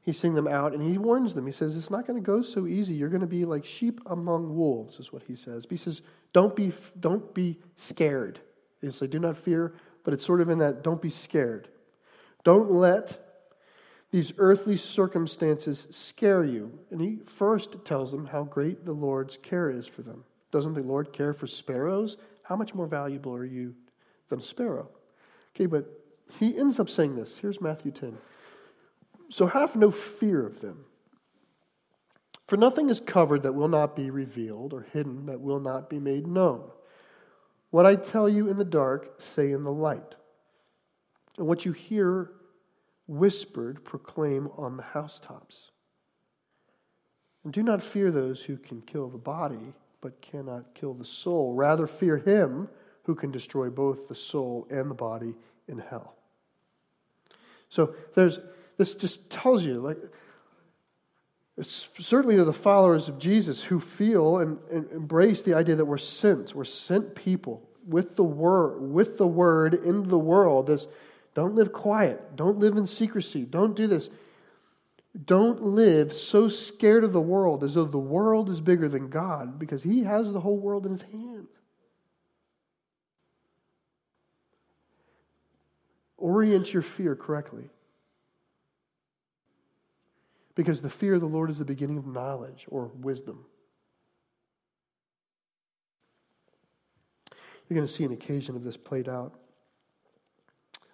He's 0.00 0.18
sending 0.18 0.34
them 0.34 0.48
out 0.48 0.72
and 0.72 0.82
he 0.82 0.98
warns 0.98 1.34
them. 1.34 1.46
He 1.46 1.52
says, 1.52 1.76
It's 1.76 1.90
not 1.90 2.06
going 2.06 2.20
to 2.20 2.26
go 2.26 2.42
so 2.42 2.66
easy. 2.66 2.94
You're 2.94 3.08
going 3.08 3.20
to 3.20 3.26
be 3.26 3.44
like 3.44 3.64
sheep 3.64 4.00
among 4.06 4.54
wolves, 4.54 4.98
is 4.98 5.12
what 5.12 5.22
he 5.22 5.34
says. 5.34 5.64
But 5.64 5.72
he 5.72 5.76
says, 5.78 6.02
Don't 6.32 6.56
be, 6.56 6.72
don't 6.98 7.32
be 7.34 7.58
scared. 7.76 8.40
He's 8.80 9.00
like, 9.00 9.10
Do 9.10 9.18
not 9.18 9.36
fear, 9.36 9.74
but 10.02 10.12
it's 10.12 10.24
sort 10.24 10.40
of 10.40 10.50
in 10.50 10.58
that 10.58 10.82
don't 10.82 11.00
be 11.00 11.10
scared. 11.10 11.68
Don't 12.42 12.70
let 12.70 13.23
these 14.14 14.32
earthly 14.38 14.76
circumstances 14.76 15.88
scare 15.90 16.44
you. 16.44 16.78
And 16.92 17.00
he 17.00 17.16
first 17.26 17.84
tells 17.84 18.12
them 18.12 18.26
how 18.26 18.44
great 18.44 18.84
the 18.84 18.92
Lord's 18.92 19.36
care 19.36 19.68
is 19.68 19.88
for 19.88 20.02
them. 20.02 20.22
Doesn't 20.52 20.74
the 20.74 20.84
Lord 20.84 21.12
care 21.12 21.32
for 21.32 21.48
sparrows? 21.48 22.16
How 22.44 22.54
much 22.54 22.76
more 22.76 22.86
valuable 22.86 23.34
are 23.34 23.44
you 23.44 23.74
than 24.28 24.38
a 24.38 24.42
sparrow? 24.44 24.88
Okay, 25.52 25.66
but 25.66 25.86
he 26.38 26.56
ends 26.56 26.78
up 26.78 26.88
saying 26.88 27.16
this. 27.16 27.38
Here's 27.38 27.60
Matthew 27.60 27.90
10. 27.90 28.16
So 29.30 29.46
have 29.46 29.74
no 29.74 29.90
fear 29.90 30.46
of 30.46 30.60
them. 30.60 30.84
For 32.46 32.56
nothing 32.56 32.90
is 32.90 33.00
covered 33.00 33.42
that 33.42 33.54
will 33.54 33.66
not 33.66 33.96
be 33.96 34.10
revealed, 34.10 34.72
or 34.72 34.86
hidden 34.92 35.26
that 35.26 35.40
will 35.40 35.58
not 35.58 35.90
be 35.90 35.98
made 35.98 36.28
known. 36.28 36.70
What 37.70 37.84
I 37.84 37.96
tell 37.96 38.28
you 38.28 38.46
in 38.48 38.58
the 38.58 38.64
dark, 38.64 39.14
say 39.16 39.50
in 39.50 39.64
the 39.64 39.72
light. 39.72 40.14
And 41.36 41.48
what 41.48 41.64
you 41.64 41.72
hear 41.72 42.30
whispered 43.06 43.84
proclaim 43.84 44.48
on 44.56 44.76
the 44.76 44.82
housetops. 44.82 45.70
And 47.44 47.52
do 47.52 47.62
not 47.62 47.82
fear 47.82 48.10
those 48.10 48.42
who 48.42 48.56
can 48.56 48.80
kill 48.80 49.08
the 49.08 49.18
body, 49.18 49.74
but 50.00 50.20
cannot 50.22 50.74
kill 50.74 50.94
the 50.94 51.04
soul. 51.04 51.54
Rather, 51.54 51.86
fear 51.86 52.16
him 52.16 52.68
who 53.04 53.14
can 53.14 53.30
destroy 53.30 53.68
both 53.68 54.08
the 54.08 54.14
soul 54.14 54.66
and 54.70 54.90
the 54.90 54.94
body 54.94 55.34
in 55.68 55.78
hell. 55.78 56.14
So 57.68 57.94
there's 58.14 58.38
this 58.76 58.94
just 58.94 59.30
tells 59.30 59.64
you 59.64 59.80
like 59.80 59.98
it's 61.56 61.88
certainly 61.98 62.36
to 62.36 62.44
the 62.44 62.52
followers 62.52 63.08
of 63.08 63.18
Jesus 63.18 63.62
who 63.62 63.78
feel 63.78 64.38
and, 64.38 64.58
and 64.70 64.90
embrace 64.90 65.42
the 65.42 65.54
idea 65.54 65.76
that 65.76 65.84
we're 65.84 65.98
sent. 65.98 66.54
We're 66.54 66.64
sent 66.64 67.14
people 67.14 67.68
with 67.86 68.16
the 68.16 68.24
word, 68.24 68.80
with 68.80 69.18
the 69.18 69.26
word 69.26 69.74
into 69.74 70.08
the 70.08 70.18
world. 70.18 70.66
This 70.66 70.88
don't 71.34 71.54
live 71.54 71.72
quiet. 71.72 72.36
Don't 72.36 72.58
live 72.58 72.76
in 72.76 72.86
secrecy. 72.86 73.44
Don't 73.44 73.74
do 73.74 73.86
this. 73.86 74.08
Don't 75.24 75.62
live 75.62 76.12
so 76.12 76.48
scared 76.48 77.04
of 77.04 77.12
the 77.12 77.20
world 77.20 77.62
as 77.62 77.74
though 77.74 77.84
the 77.84 77.98
world 77.98 78.48
is 78.48 78.60
bigger 78.60 78.88
than 78.88 79.10
God 79.10 79.58
because 79.58 79.82
He 79.82 80.04
has 80.04 80.32
the 80.32 80.40
whole 80.40 80.58
world 80.58 80.86
in 80.86 80.92
His 80.92 81.02
hands. 81.02 81.60
Orient 86.16 86.72
your 86.72 86.82
fear 86.82 87.14
correctly. 87.14 87.68
Because 90.54 90.80
the 90.80 90.90
fear 90.90 91.14
of 91.14 91.20
the 91.20 91.26
Lord 91.26 91.50
is 91.50 91.58
the 91.58 91.64
beginning 91.64 91.98
of 91.98 92.06
knowledge 92.06 92.64
or 92.68 92.86
wisdom. 92.94 93.44
You're 97.68 97.76
going 97.76 97.86
to 97.86 97.92
see 97.92 98.04
an 98.04 98.12
occasion 98.12 98.54
of 98.54 98.62
this 98.62 98.76
played 98.76 99.08
out. 99.08 99.34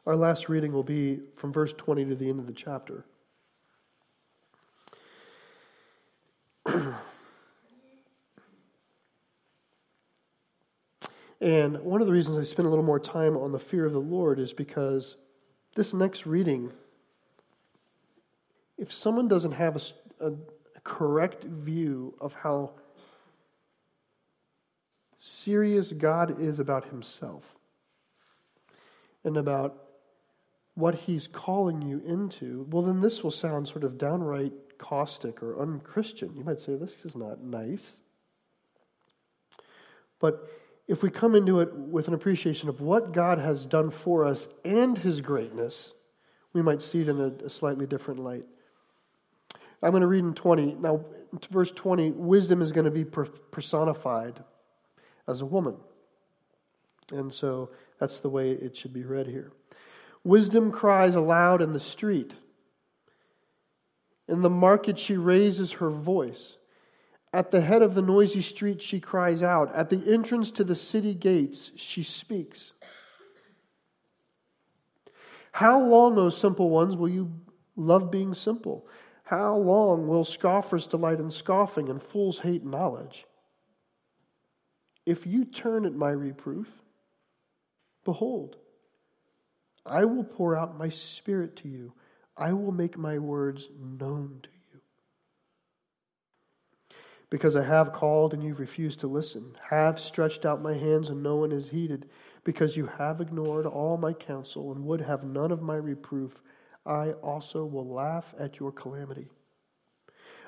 Our 0.07 0.17
last 0.17 0.49
reading 0.49 0.73
will 0.73 0.83
be 0.83 1.21
from 1.35 1.53
verse 1.53 1.75
20 1.75 2.07
to 2.07 2.15
the 2.15 2.31
end 2.31 2.41
of 2.41 2.47
the 2.47 2.53
chapter. 2.53 3.05
and 11.41 11.81
one 11.81 12.01
of 12.01 12.07
the 12.07 12.13
reasons 12.13 12.39
I 12.39 12.45
spend 12.45 12.67
a 12.67 12.71
little 12.71 12.85
more 12.85 12.99
time 12.99 13.37
on 13.37 13.53
the 13.53 13.59
fear 13.59 13.85
of 13.85 13.93
the 13.93 13.99
Lord 13.99 14.39
is 14.39 14.55
because 14.55 15.17
this 15.75 15.93
next 15.93 16.25
reading, 16.25 16.73
if 18.79 18.91
someone 18.91 19.29
doesn't 19.29 19.53
have 19.53 19.77
a, 19.77 19.81
a, 20.27 20.31
a 20.31 20.81
correct 20.83 21.45
view 21.45 22.15
of 22.21 22.33
how 22.35 22.71
serious 25.19 25.93
God 25.93 26.41
is 26.41 26.59
about 26.59 26.87
himself 26.87 27.55
and 29.23 29.37
about 29.37 29.90
what 30.75 30.95
he's 30.95 31.27
calling 31.27 31.83
you 31.83 32.01
into, 32.07 32.67
well, 32.71 32.83
then 32.83 33.01
this 33.01 33.23
will 33.23 33.31
sound 33.31 33.69
sort 33.69 33.85
of 33.85 33.99
downright 33.99 34.53
caustic 34.79 35.43
or 35.43 35.61
unchristian. 35.61 36.35
You 36.37 36.45
might 36.45 36.61
say, 36.61 36.75
this 36.75 37.05
is 37.05 37.17
not 37.17 37.43
nice. 37.43 38.01
But 40.21 40.49
if 40.89 41.03
we 41.03 41.11
come 41.11 41.35
into 41.35 41.61
it 41.61 41.73
with 41.75 42.09
an 42.09 42.15
appreciation 42.15 42.69
of 42.69 42.81
what 42.81 43.13
God 43.13 43.39
has 43.39 43.67
done 43.67 43.91
for 43.91 44.25
us 44.25 44.49
and 44.65 44.97
his 44.97 45.21
greatness, 45.21 45.93
we 46.53 46.63
might 46.63 46.83
see 46.83 47.03
it 47.03 47.09
in 47.09 47.21
a, 47.21 47.45
a 47.45 47.51
slightly 47.51 47.87
different 47.87 48.21
light. 48.21 48.45
I'm 49.83 49.91
going 49.91 50.03
to 50.03 50.07
read 50.07 50.25
in 50.25 50.35
20. 50.35 50.75
Now, 50.75 51.05
verse 51.51 51.71
20, 51.71 52.11
wisdom 52.13 52.61
is 52.61 52.73
going 52.73 52.85
to 52.85 52.91
be 52.91 53.05
personified 53.05 54.43
as 55.27 55.41
a 55.41 55.47
woman. 55.47 55.77
And 57.13 57.33
so 57.33 57.71
that's 57.99 58.19
the 58.19 58.29
way 58.29 58.51
it 58.51 58.77
should 58.77 58.93
be 58.93 59.05
read 59.05 59.27
here. 59.27 59.53
Wisdom 60.25 60.71
cries 60.71 61.15
aloud 61.15 61.63
in 61.63 61.73
the 61.73 61.81
street. 61.81 62.33
In 64.29 64.43
the 64.43 64.51
market, 64.51 64.99
she 64.99 65.17
raises 65.17 65.73
her 65.73 65.91
voice. 65.91 66.57
At 67.33 67.51
the 67.51 67.61
head 67.61 67.83
of 67.83 67.95
the 67.95 68.03
noisy 68.03 68.43
street, 68.43 68.83
she 68.83 69.01
cries 69.01 69.43
out. 69.43 69.75
At 69.75 69.91
the 69.91 70.13
entrance 70.13 70.51
to 70.53 70.65
the 70.65 70.75
city 70.75 71.15
gates, 71.15 71.73
she 71.77 72.03
speaks. 72.03 72.73
How 75.53 75.81
long, 75.81 76.19
O 76.19 76.31
simple 76.31 76.71
ones, 76.71 76.97
will 76.97 77.09
you 77.09 77.33
love 77.77 78.11
being 78.11 78.35
simple? 78.35 78.87
How 79.25 79.57
long 79.57 80.07
will 80.07 80.25
scoffers 80.25 80.87
delight 80.87 81.21
in 81.21 81.31
scoffing 81.31 81.89
and 81.89 82.03
fools 82.03 82.41
hate 82.41 82.65
knowledge? 82.65 83.27
If 85.07 85.27
you 85.27 85.45
turn 85.45 85.87
at 85.87 85.95
my 85.95 86.11
reproof, 86.11 86.69
behold, 88.05 88.57
I 89.91 90.05
will 90.05 90.23
pour 90.23 90.57
out 90.57 90.79
my 90.79 90.89
spirit 90.89 91.57
to 91.57 91.69
you. 91.69 91.93
I 92.37 92.53
will 92.53 92.71
make 92.71 92.97
my 92.97 93.19
words 93.19 93.69
known 93.77 94.39
to 94.45 94.49
you. 94.73 94.81
Because 97.29 97.57
I 97.57 97.65
have 97.65 97.93
called 97.93 98.33
and 98.33 98.43
you've 98.43 98.61
refused 98.61 99.01
to 99.01 99.09
listen, 99.09 99.57
have 99.69 99.99
stretched 99.99 100.47
out 100.47 100.63
my 100.63 100.75
hands 100.75 101.11
and 101.11 101.23
no 101.23 101.37
one 101.37 101.51
has 101.51 101.69
heeded, 101.69 102.09
because 102.45 102.77
you 102.77 102.87
have 102.87 103.21
ignored 103.21 103.67
all 103.67 103.97
my 103.97 104.13
counsel 104.13 104.73
and 104.73 104.85
would 104.85 105.01
have 105.01 105.25
none 105.25 105.51
of 105.51 105.61
my 105.61 105.77
reproof, 105.77 106.41
I 106.87 107.13
also 107.13 107.67
will 107.67 107.87
laugh 107.87 108.33
at 108.39 108.59
your 108.61 108.73
calamity. 108.73 109.29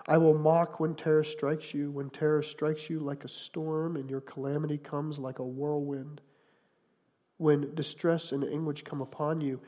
I 0.09 0.19
will 0.19 0.39
mock 0.39 0.81
when 0.81 0.95
terror 0.95 1.25
strikes 1.25 1.75
you, 1.75 1.91
when 1.91 2.11
terror 2.11 2.43
strikes 2.43 2.89
you 2.89 3.01
like 3.01 3.25
a 3.25 3.29
storm 3.29 3.97
and 3.97 4.09
your 4.09 4.21
calamity 4.21 4.79
comes 4.79 5.19
like 5.19 5.41
a 5.41 5.45
whirlwind 5.45 6.21
when 7.43 7.75
distress 7.75 8.33
and 8.33 8.45
anguish 8.45 8.83
come 8.83 9.01
upon 9.01 9.41
you, 9.41 9.61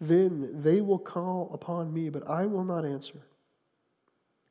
then 0.00 0.62
they 0.62 0.80
will 0.80 0.98
call 0.98 1.50
upon 1.52 1.92
me, 1.92 2.08
but 2.08 2.28
I 2.28 2.46
will 2.46 2.64
not 2.64 2.84
answer. 2.84 3.22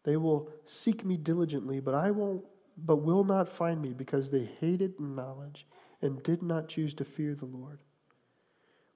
They 0.04 0.16
will 0.16 0.50
seek 0.66 1.04
me 1.04 1.18
diligently, 1.18 1.80
but 1.80 1.94
I 1.94 2.12
won't 2.12 2.46
but 2.86 2.98
will 2.98 3.26
not 3.26 3.50
find 3.50 3.82
me 3.82 3.90
because 3.90 4.30
they 4.30 4.46
hated 4.46 5.02
knowledge 5.02 5.68
and 6.02 6.24
did 6.24 6.42
not 6.42 6.70
choose 6.70 6.94
to 6.94 7.04
fear 7.04 7.36
the 7.36 7.46
Lord. 7.46 7.80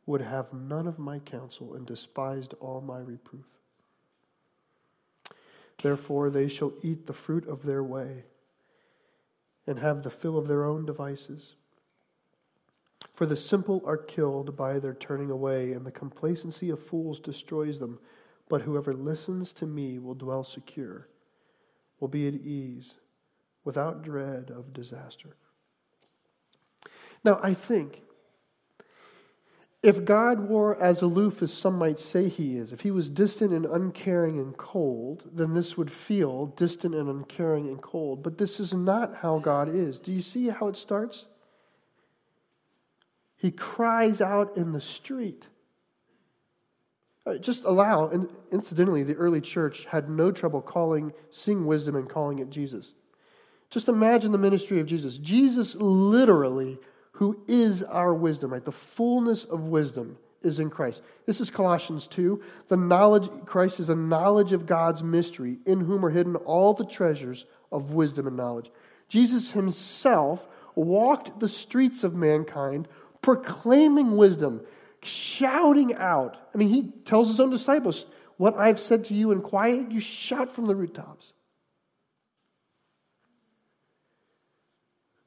Would 0.06 0.22
have 0.22 0.54
none 0.54 0.88
of 0.88 1.00
my 1.00 1.20
counsel 1.20 1.74
and 1.74 1.86
despised 1.86 2.54
all 2.62 2.80
my 2.80 3.00
reproof. 3.00 3.46
Therefore 5.82 6.30
they 6.30 6.48
shall 6.48 6.72
eat 6.82 7.08
the 7.08 7.14
fruit 7.14 7.46
of 7.46 7.64
their 7.64 7.84
way 7.84 8.24
and 9.68 9.80
have 9.80 10.04
the 10.04 10.10
fill 10.10 10.38
of 10.38 10.48
their 10.48 10.64
own 10.64 10.86
devices. 10.86 11.56
For 13.14 13.26
the 13.26 13.36
simple 13.36 13.82
are 13.86 13.98
killed 13.98 14.56
by 14.56 14.80
their 14.80 14.94
turning 14.94 15.30
away, 15.30 15.74
and 15.74 15.86
the 15.86 15.92
complacency 15.92 16.70
of 16.70 16.84
fools 16.84 17.20
destroys 17.20 17.80
them. 17.80 18.00
But 18.50 18.62
whoever 18.62 18.94
listens 18.94 19.52
to 19.54 19.66
me 19.66 20.00
will 20.00 20.16
dwell 20.16 20.44
secure, 20.44 21.08
will 22.00 22.08
be 22.08 22.28
at 22.28 22.34
ease, 22.34 22.96
without 23.64 24.04
dread 24.04 24.52
of 24.52 24.74
disaster. 24.74 25.36
Now, 27.24 27.40
I 27.42 27.54
think 27.54 28.02
if 29.82 30.06
God 30.06 30.50
were 30.50 30.82
as 30.82 31.02
aloof 31.02 31.42
as 31.42 31.54
some 31.54 31.78
might 31.78 32.00
say 32.00 32.30
he 32.30 32.58
is, 32.58 32.72
if 32.72 32.82
he 32.82 32.92
was 32.92 33.10
distant 33.10 33.52
and 33.52 33.66
uncaring 33.66 34.40
and 34.40 34.56
cold, 34.56 35.30
then 35.32 35.54
this 35.54 35.78
would 35.78 35.92
feel 35.92 36.48
distant 36.48 36.96
and 36.96 37.10
uncaring 37.10 37.68
and 37.68 37.82
cold. 37.82 38.24
But 38.24 38.38
this 38.38 38.62
is 38.62 38.74
not 38.74 39.18
how 39.18 39.40
God 39.40 39.68
is. 39.68 40.00
Do 40.00 40.14
you 40.14 40.22
see 40.22 40.48
how 40.48 40.68
it 40.68 40.78
starts? 40.78 41.26
He 43.44 43.52
cries 43.52 44.22
out 44.22 44.56
in 44.56 44.72
the 44.72 44.80
street. 44.80 45.50
Uh, 47.26 47.38
just 47.38 47.66
allow, 47.66 48.08
and 48.08 48.30
incidentally, 48.54 49.04
the 49.04 49.16
early 49.16 49.42
church 49.42 49.84
had 49.84 50.10
no 50.10 50.32
trouble 50.32 50.62
calling, 50.62 51.12
seeing 51.30 51.66
wisdom 51.66 51.98
and 51.98 52.10
calling 52.10 52.40
it 52.40 52.50
Jesus. 52.50 52.94
Just 53.70 53.90
imagine 53.90 54.32
the 54.32 54.38
ministry 54.38 54.80
of 54.80 54.86
Jesus. 54.86 55.18
Jesus 55.18 55.76
literally, 55.76 56.80
who 57.12 57.44
is 57.50 57.84
our 57.84 58.14
wisdom, 58.14 58.54
right? 58.54 58.64
The 58.64 58.72
fullness 58.72 59.44
of 59.44 59.64
wisdom 59.64 60.18
is 60.42 60.62
in 60.62 60.70
Christ. 60.70 61.04
This 61.26 61.42
is 61.42 61.50
Colossians 61.50 62.08
2. 62.08 62.42
The 62.70 62.78
knowledge, 62.78 63.30
Christ 63.46 63.82
is 63.82 63.90
a 63.90 63.96
knowledge 63.96 64.54
of 64.54 64.66
God's 64.66 65.04
mystery, 65.04 65.58
in 65.66 65.82
whom 65.82 66.06
are 66.06 66.12
hidden 66.12 66.38
all 66.38 66.74
the 66.74 66.86
treasures 66.86 67.46
of 67.74 67.94
wisdom 67.94 68.26
and 68.26 68.38
knowledge. 68.38 68.72
Jesus 69.10 69.52
himself 69.52 70.48
walked 70.76 71.40
the 71.40 71.48
streets 71.48 72.04
of 72.04 72.16
mankind 72.16 72.88
proclaiming 73.24 74.16
wisdom, 74.16 74.62
shouting 75.02 75.96
out. 75.96 76.38
I 76.54 76.58
mean, 76.60 76.70
he 76.70 76.92
tells 77.06 77.30
his 77.30 77.40
own 77.40 77.50
disciples, 77.50 78.06
What 78.38 78.56
I've 78.56 78.80
said 78.80 79.06
to 79.06 79.16
you 79.16 79.32
in 79.32 79.42
quiet, 79.42 79.92
you 79.92 80.00
shout 80.00 80.52
from 80.52 80.68
the 80.68 80.76
rooftops. 80.76 81.34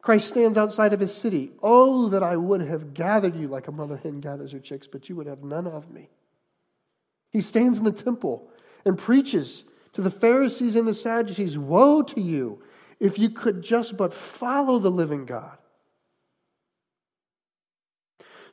Christ 0.00 0.28
stands 0.28 0.56
outside 0.56 0.92
of 0.92 1.00
his 1.00 1.12
city. 1.12 1.50
Oh, 1.60 2.08
that 2.10 2.22
I 2.22 2.36
would 2.36 2.60
have 2.60 2.94
gathered 2.94 3.34
you 3.34 3.48
like 3.48 3.66
a 3.66 3.72
mother 3.72 3.96
hen 3.96 4.20
gathers 4.20 4.52
her 4.52 4.60
chicks, 4.60 4.86
but 4.86 5.08
you 5.08 5.16
would 5.16 5.26
have 5.26 5.42
none 5.42 5.66
of 5.66 5.90
me. 5.90 6.10
He 7.32 7.40
stands 7.40 7.78
in 7.78 7.84
the 7.84 7.90
temple 7.90 8.48
and 8.84 8.96
preaches 8.96 9.64
to 9.94 10.02
the 10.02 10.10
Pharisees 10.12 10.76
and 10.76 10.86
the 10.86 10.94
Sadducees 10.94 11.58
Woe 11.58 12.02
to 12.02 12.20
you 12.20 12.62
if 13.00 13.18
you 13.18 13.30
could 13.30 13.62
just 13.62 13.96
but 13.96 14.14
follow 14.14 14.78
the 14.78 14.92
living 14.92 15.26
God. 15.26 15.58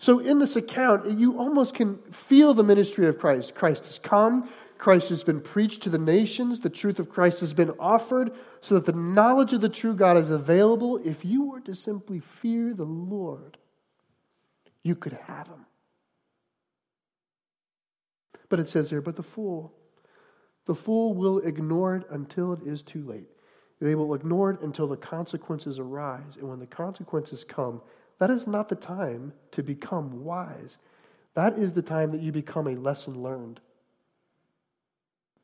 So, 0.04 0.20
in 0.20 0.38
this 0.38 0.58
account, 0.58 1.18
you 1.18 1.40
almost 1.40 1.76
can 1.76 1.98
feel 2.12 2.54
the 2.54 2.62
ministry 2.62 3.08
of 3.08 3.18
Christ. 3.18 3.56
Christ 3.56 3.86
has 3.86 3.98
come, 3.98 4.50
Christ 4.78 5.08
has 5.08 5.24
been 5.24 5.40
preached 5.40 5.82
to 5.84 5.90
the 5.90 5.98
nations, 5.98 6.60
the 6.60 6.70
truth 6.70 7.00
of 7.00 7.10
Christ 7.10 7.40
has 7.40 7.54
been 7.54 7.72
offered, 7.80 8.34
so 8.60 8.76
that 8.76 8.84
the 8.84 9.00
knowledge 9.00 9.54
of 9.54 9.62
the 9.62 9.70
true 9.70 9.94
God 9.94 10.18
is 10.18 10.30
available. 10.30 10.98
If 11.06 11.24
you 11.24 11.46
were 11.46 11.62
to 11.62 11.74
simply 11.74 12.20
fear 12.20 12.74
the 12.74 12.84
Lord, 12.84 13.58
you 14.84 14.94
could 14.94 15.14
have 15.14 15.48
him. 15.48 15.66
But 18.50 18.60
it 18.60 18.68
says 18.68 18.90
here, 18.90 19.00
but 19.00 19.16
the 19.16 19.24
fool, 19.24 19.72
the 20.66 20.76
fool 20.76 21.14
will 21.14 21.40
ignore 21.40 21.96
it 21.96 22.04
until 22.10 22.52
it 22.52 22.64
is 22.64 22.84
too 22.84 23.06
late. 23.06 23.30
They 23.80 23.96
will 23.96 24.14
ignore 24.16 24.52
it 24.52 24.60
until 24.60 24.90
the 24.90 24.98
consequences 24.98 25.80
arise. 25.80 26.36
And 26.36 26.50
when 26.50 26.60
the 26.60 26.68
consequences 26.68 27.46
come, 27.46 27.82
that 28.20 28.30
is 28.30 28.48
not 28.48 28.70
the 28.70 28.76
time 28.76 29.34
to 29.52 29.64
become 29.64 30.24
wise. 30.24 30.78
That 31.34 31.58
is 31.58 31.74
the 31.74 31.82
time 31.82 32.12
that 32.12 32.22
you 32.22 32.32
become 32.32 32.68
a 32.68 32.76
lesson 32.76 33.22
learned. 33.22 33.60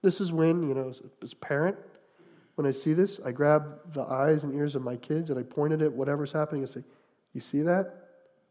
This 0.02 0.22
is 0.22 0.32
when, 0.32 0.68
you 0.68 0.74
know, 0.74 0.90
as, 0.90 1.02
a 1.34 1.36
parent, 1.36 1.78
when 2.56 2.66
I 2.66 2.72
see 2.72 2.94
this, 2.94 3.20
I 3.26 3.32
grab 3.32 3.94
the 3.94 4.04
eyes 4.04 4.44
and 4.44 4.54
ears 4.56 4.76
of 4.76 4.84
my 4.84 4.96
kids 4.96 5.30
and 5.30 5.40
I 5.40 5.44
point 5.44 5.74
at 5.74 5.92
whatever's 5.94 6.32
happening, 6.32 6.62
and 6.62 6.70
say, 6.70 6.84
You 7.34 7.42
see 7.42 7.62
that? 7.64 7.96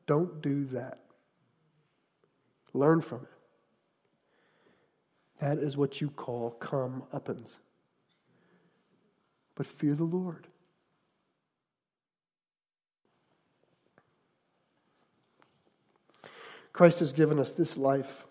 Don't 0.06 0.42
do 0.42 0.64
that. 0.66 0.98
Learn 2.74 3.00
from 3.00 3.22
it. 3.22 3.28
That 5.40 5.58
is 5.58 5.76
what 5.76 6.00
you 6.00 6.10
call 6.10 6.50
come. 6.50 7.04
But 9.54 9.66
fear 9.66 9.94
the 9.94 10.04
Lord. 10.04 10.47
Christ 16.78 17.00
has 17.00 17.12
given 17.12 17.40
us 17.40 17.50
this 17.50 17.76
life. 17.76 18.24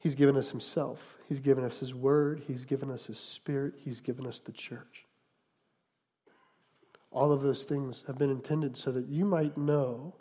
He's 0.00 0.16
given 0.16 0.36
us 0.36 0.50
Himself. 0.50 1.16
He's 1.28 1.38
given 1.38 1.64
us 1.64 1.78
His 1.78 1.94
Word. 1.94 2.42
He's 2.44 2.64
given 2.64 2.90
us 2.90 3.06
His 3.06 3.20
Spirit. 3.20 3.74
He's 3.84 4.00
given 4.00 4.26
us 4.26 4.40
the 4.40 4.50
church. 4.50 5.06
All 7.12 7.30
of 7.30 7.42
those 7.42 7.62
things 7.62 8.02
have 8.08 8.18
been 8.18 8.32
intended 8.32 8.76
so 8.76 8.90
that 8.90 9.06
you 9.06 9.24
might 9.24 9.56
know 9.56 10.16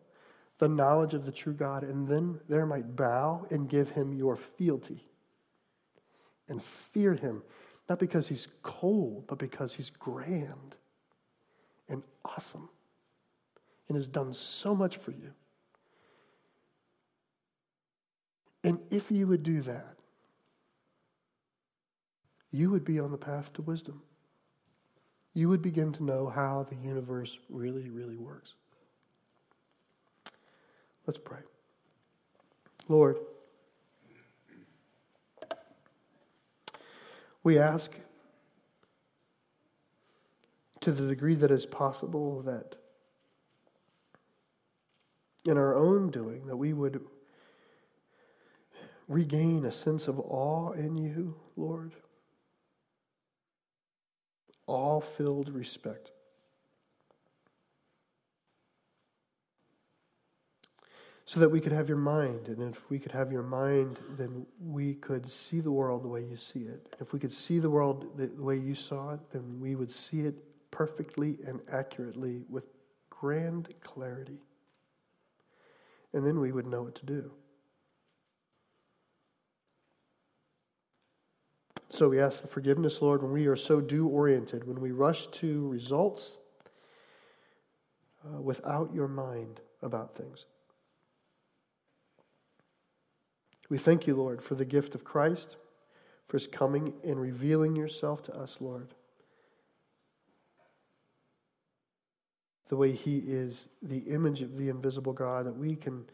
the 0.59 0.67
knowledge 0.67 1.15
of 1.15 1.25
the 1.25 1.32
true 1.32 1.53
God 1.53 1.84
and 1.84 2.07
then 2.07 2.39
there 2.47 2.67
might 2.67 2.95
bow 2.95 3.47
and 3.49 3.67
give 3.67 3.89
Him 3.89 4.13
your 4.13 4.36
fealty 4.36 5.03
and 6.47 6.61
fear 6.61 7.15
Him, 7.15 7.41
not 7.89 7.97
because 7.97 8.27
He's 8.27 8.47
cold, 8.61 9.25
but 9.25 9.39
because 9.39 9.73
He's 9.73 9.89
grand 9.89 10.75
and 11.88 12.03
awesome 12.23 12.69
and 13.88 13.95
has 13.95 14.07
done 14.07 14.32
so 14.32 14.75
much 14.75 14.97
for 14.97 15.09
you. 15.09 15.34
And 18.64 18.80
if 18.91 19.12
you 19.12 19.28
would 19.28 19.43
do 19.43 19.62
that, 19.62 19.95
you 22.51 22.70
would 22.72 22.84
be 22.84 22.99
on 22.99 23.12
the 23.12 23.18
path 23.18 23.53
to 23.53 23.62
wisdom. 23.62 24.01
You 25.34 25.49
would 25.49 25.62
begin 25.62 25.93
to 25.93 26.03
know 26.03 26.28
how 26.28 26.66
the 26.70 26.76
universe 26.76 27.38
really, 27.49 27.89
really 27.89 28.18
works. 28.18 28.55
Let's 31.05 31.20
pray. 31.20 31.39
Lord, 32.88 33.18
we 37.43 37.57
ask 37.57 37.91
to 40.82 40.91
the 40.91 41.07
degree 41.07 41.36
that 41.36 41.51
is 41.51 41.66
possible 41.66 42.41
that 42.41 42.76
in 45.45 45.57
our 45.57 45.76
own 45.76 46.10
doing 46.10 46.47
that 46.47 46.57
we 46.57 46.74
would 46.74 47.01
regain 49.10 49.66
a 49.66 49.72
sense 49.72 50.07
of 50.07 50.20
awe 50.20 50.72
in 50.72 50.95
you, 50.95 51.36
Lord. 51.57 51.95
All 54.68 55.01
filled 55.01 55.49
respect. 55.49 56.12
So 61.26 61.39
that 61.39 61.49
we 61.49 61.60
could 61.60 61.72
have 61.72 61.89
your 61.89 61.97
mind. 61.97 62.47
And 62.47 62.76
if 62.76 62.89
we 62.89 62.99
could 62.99 63.12
have 63.12 63.32
your 63.32 63.43
mind, 63.43 63.99
then 64.18 64.45
we 64.60 64.93
could 64.93 65.28
see 65.28 65.60
the 65.60 65.72
world 65.72 66.03
the 66.03 66.07
way 66.07 66.24
you 66.24 66.38
see 66.38 66.62
it. 66.62 66.95
If 66.99 67.12
we 67.12 67.20
could 67.20 67.34
see 67.34 67.60
the 67.60 67.70
world 67.70 68.16
the 68.16 68.30
way 68.41 68.57
you 68.57 68.76
saw 68.76 69.14
it, 69.14 69.20
then 69.32 69.60
we 69.60 69.76
would 69.76 69.91
see 69.91 70.22
it 70.22 70.36
perfectly 70.72 71.38
and 71.45 71.62
accurately 71.72 72.43
with 72.47 72.66
grand 73.10 73.74
clarity. 73.82 74.39
And 76.14 76.26
then 76.26 76.39
we 76.39 76.51
would 76.51 76.68
know 76.68 76.84
what 76.84 76.95
to 76.95 77.05
do. 77.05 77.32
So 81.90 82.10
we 82.10 82.20
ask 82.20 82.42
the 82.42 82.48
forgiveness, 82.48 83.02
Lord, 83.02 83.24
when 83.24 83.32
we 83.32 83.48
are 83.48 83.56
so 83.56 83.82
do 83.82 84.08
oriented, 84.08 84.68
when 84.68 84.80
we 84.80 84.92
rush 84.92 85.28
to 85.28 85.68
results 85.70 86.38
uh, 88.24 88.40
without 88.40 88.94
your 88.94 89.08
mind 89.08 89.60
about 89.82 90.16
things. 90.16 90.46
We 93.70 93.78
thank 93.78 94.06
you, 94.06 94.16
Lord, 94.16 94.44
for 94.44 94.56
the 94.56 94.66
gift 94.66 94.94
of 94.94 95.04
Christ, 95.04 95.58
for 96.26 96.38
his 96.38 96.48
coming 96.48 96.94
and 97.04 97.20
revealing 97.20 97.76
yourself 97.76 98.22
to 98.24 98.36
us, 98.36 98.62
Lord. 98.62 98.94
The 102.68 102.76
way 102.76 102.92
he 102.92 103.18
is 103.18 103.68
the 103.82 104.00
image 104.00 104.42
of 104.42 104.58
the 104.58 104.70
invisible 104.70 105.14
God, 105.14 105.48
that 105.48 105.56
we 105.56 105.76
can, 105.76 106.06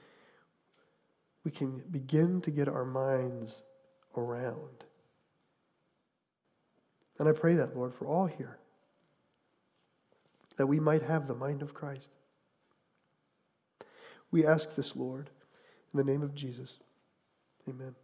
we 1.44 1.52
can 1.52 1.84
begin 1.92 2.40
to 2.42 2.52
get 2.52 2.70
our 2.70 2.86
minds 2.86 3.62
around. 4.16 4.86
And 7.18 7.30
I 7.30 7.32
pray 7.32 7.56
that, 7.56 7.76
Lord, 7.76 7.94
for 7.94 8.06
all 8.06 8.26
here, 8.26 8.58
that 10.58 10.68
we 10.68 10.80
might 10.80 11.04
have 11.04 11.28
the 11.28 11.36
mind 11.36 11.62
of 11.62 11.74
Christ. 11.74 12.10
We 14.32 14.46
ask 14.46 14.76
this, 14.76 14.96
Lord, 14.96 15.30
in 15.94 15.98
the 15.98 16.04
name 16.04 16.22
of 16.22 16.36
Jesus. 16.36 16.78
Amen. 17.70 17.96